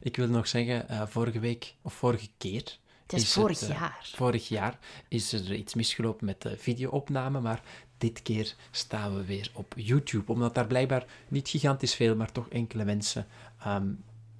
ik 0.00 0.16
wil 0.16 0.28
nog 0.28 0.48
zeggen, 0.48 0.88
eh, 0.88 1.02
vorige 1.06 1.38
week, 1.38 1.74
of 1.82 1.92
vorige 1.92 2.28
keer, 2.38 2.78
Het 3.02 3.12
is, 3.12 3.22
Is 3.22 3.32
vorig 3.32 3.60
het, 3.60 3.68
eh, 3.68 3.76
jaar. 3.78 4.10
vorig 4.14 4.48
jaar, 4.48 4.78
is 5.08 5.32
er 5.32 5.54
iets 5.54 5.74
misgelopen 5.74 6.26
met 6.26 6.42
de 6.42 6.56
videoopname, 6.58 7.40
maar 7.40 7.62
dit 7.98 8.22
keer 8.22 8.54
staan 8.70 9.16
we 9.16 9.24
weer 9.24 9.50
op 9.52 9.74
YouTube, 9.76 10.32
omdat 10.32 10.54
daar 10.54 10.66
blijkbaar 10.66 11.04
niet 11.28 11.48
gigantisch 11.48 11.94
veel, 11.94 12.16
maar 12.16 12.32
toch 12.32 12.48
enkele 12.48 12.84
mensen 12.84 13.26
ehm, 13.60 13.88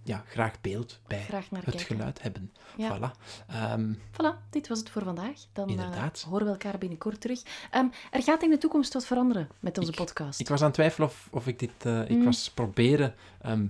ja, 0.06 0.24
graag 0.28 0.60
beeld 0.60 0.98
bij 1.06 1.22
Graag 1.28 1.50
naar 1.50 1.62
het 1.64 1.74
kijken. 1.74 1.96
geluid 1.96 2.22
hebben. 2.22 2.52
Ja. 2.76 2.96
Voilà. 2.98 3.10
Ehm, 3.48 3.92
Voilà, 4.12 4.50
dit 4.50 4.68
was 4.68 4.78
het 4.78 4.90
voor 4.90 5.02
vandaag. 5.02 5.40
Dan 5.52 5.68
Inderdaad. 5.68 6.26
horen 6.28 6.46
we 6.46 6.52
elkaar 6.52 6.78
binnenkort 6.78 7.20
terug. 7.20 7.42
Ehm, 7.70 7.86
er 8.10 8.22
gaat 8.22 8.42
in 8.42 8.50
de 8.50 8.58
toekomst 8.58 8.92
wat 8.92 9.06
veranderen 9.06 9.48
met 9.60 9.78
onze 9.78 9.90
Ik- 9.90 9.96
podcast. 9.96 10.40
ik 10.40 10.48
was 10.48 10.60
aan 10.60 10.66
het 10.66 10.74
twijfelen 10.74 11.08
of, 11.08 11.28
of 11.30 11.46
ik 11.46 11.58
dit... 11.58 11.70
eh, 11.78 12.00
Ik 12.10 12.16
Mm. 12.16 12.24
was 12.24 12.50
proberen 12.50 13.14
ehm, 13.40 13.66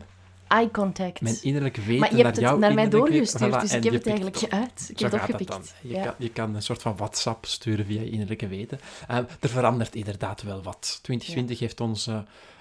Eye 0.49 0.70
contact. 0.70 1.20
mijn 1.20 1.42
innerlijk 1.42 1.77
weten 1.77 1.99
maar 2.01 2.09
je 2.09 2.14
naar 2.14 2.25
hebt 2.25 2.37
het 2.37 2.44
jouw 2.44 2.59
naar 2.59 2.75
mij 2.75 2.88
doorgestuurd, 2.88 3.55
Voilà, 3.57 3.61
dus 3.61 3.72
ik 3.75 3.85
heb 3.85 3.92
het 3.92 4.07
eigenlijk 4.07 4.42
op. 4.42 4.49
geuit. 4.51 4.87
Ik 4.90 4.99
Zo 4.99 5.05
heb 5.05 5.12
het 5.12 5.20
gaat 5.20 5.38
dat 5.38 5.40
opgepikt. 5.40 5.51
dan. 5.83 5.90
Je, 5.90 5.96
Ja. 5.96 6.05
kan, 6.05 6.14
je 6.18 6.31
kan 6.31 6.55
een 6.55 6.62
soort 6.62 6.83
van 6.83 6.96
WhatsApp 6.96 7.46
sturen 7.46 7.87
via 7.87 8.01
je 8.01 8.11
innerlijke 8.11 8.46
weten. 8.49 8.81
Er 9.09 9.27
verandert 9.49 9.94
inderdaad 9.94 10.42
wel 10.42 10.62
wat. 10.62 10.99
2020 11.03 11.59
heeft 11.59 11.81
ons 11.81 12.07
eh, 12.07 12.18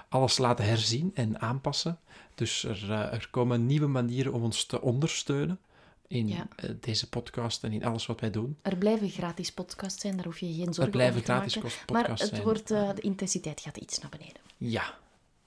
alles 0.09 0.37
laten 0.37 0.65
herzien 0.65 1.11
en 1.13 1.41
aanpassen. 1.41 1.99
Dus 2.35 2.63
er, 2.63 2.91
eh, 2.91 3.13
er 3.13 3.27
komen 3.31 3.65
nieuwe 3.65 3.87
manieren 3.87 4.33
om 4.33 4.43
ons 4.43 4.65
te 4.65 4.81
ondersteunen 4.81 5.59
in 6.07 6.27
Ja. 6.27 6.47
eh, 6.55 6.69
deze 6.79 7.09
podcast 7.09 7.63
en 7.63 7.71
in 7.71 7.85
alles 7.85 8.05
wat 8.05 8.19
wij 8.19 8.29
doen. 8.31 8.57
Er 8.61 8.75
blijven 8.77 9.09
gratis 9.09 9.51
podcasts 9.51 10.01
zijn, 10.01 10.15
daar 10.15 10.25
hoef 10.25 10.39
je 10.39 10.45
geen 10.45 10.63
zorgen 10.63 10.83
Er 10.83 10.89
blijven 10.89 11.13
over 11.15 11.25
te 11.27 11.31
gratis 11.31 11.55
maken. 11.55 11.69
kost- 11.69 11.89
Maar 11.91 12.01
podcasts 12.01 12.21
het 12.25 12.29
zijn. 12.33 12.43
wordt, 12.43 12.71
eh, 12.71 12.89
de 12.95 13.01
intensiteit 13.01 13.59
gaat 13.61 13.77
iets 13.77 13.99
naar 13.99 14.09
beneden. 14.09 14.41
Ja, 14.57 14.93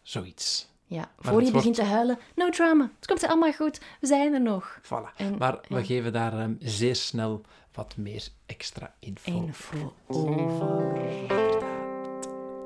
zoiets. 0.03 0.69
Ja, 0.85 0.99
Maar 0.99 1.11
voor 1.33 1.39
je 1.39 1.45
het 1.45 1.55
begint 1.55 1.75
te 1.75 1.83
huilen, 1.83 2.19
no 2.35 2.49
drama. 2.51 2.91
Het 2.97 3.07
komt 3.07 3.25
allemaal 3.27 3.53
goed. 3.53 3.81
We 4.01 4.07
zijn 4.07 4.33
er 4.35 4.41
nog. 4.43 4.81
Voilà. 4.83 5.17
En- 5.17 5.37
maar 5.39 5.59
we 5.69 5.85
geven 5.85 6.13
daar 6.13 6.39
ehm, 6.39 6.53
zeer 6.59 6.97
snel 6.97 7.41
wat 7.73 7.97
meer 7.97 8.29
extra 8.47 8.95
info. 8.99 9.33
Info 9.33 9.93
over. 10.07 10.87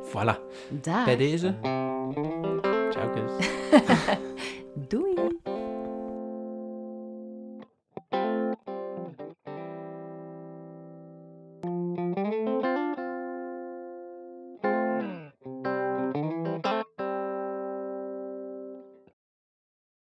Voilà. 0.05 0.39
Daar. 0.71 1.05
Bij 1.05 1.17
deze. 1.17 1.55
Because. 3.09 4.19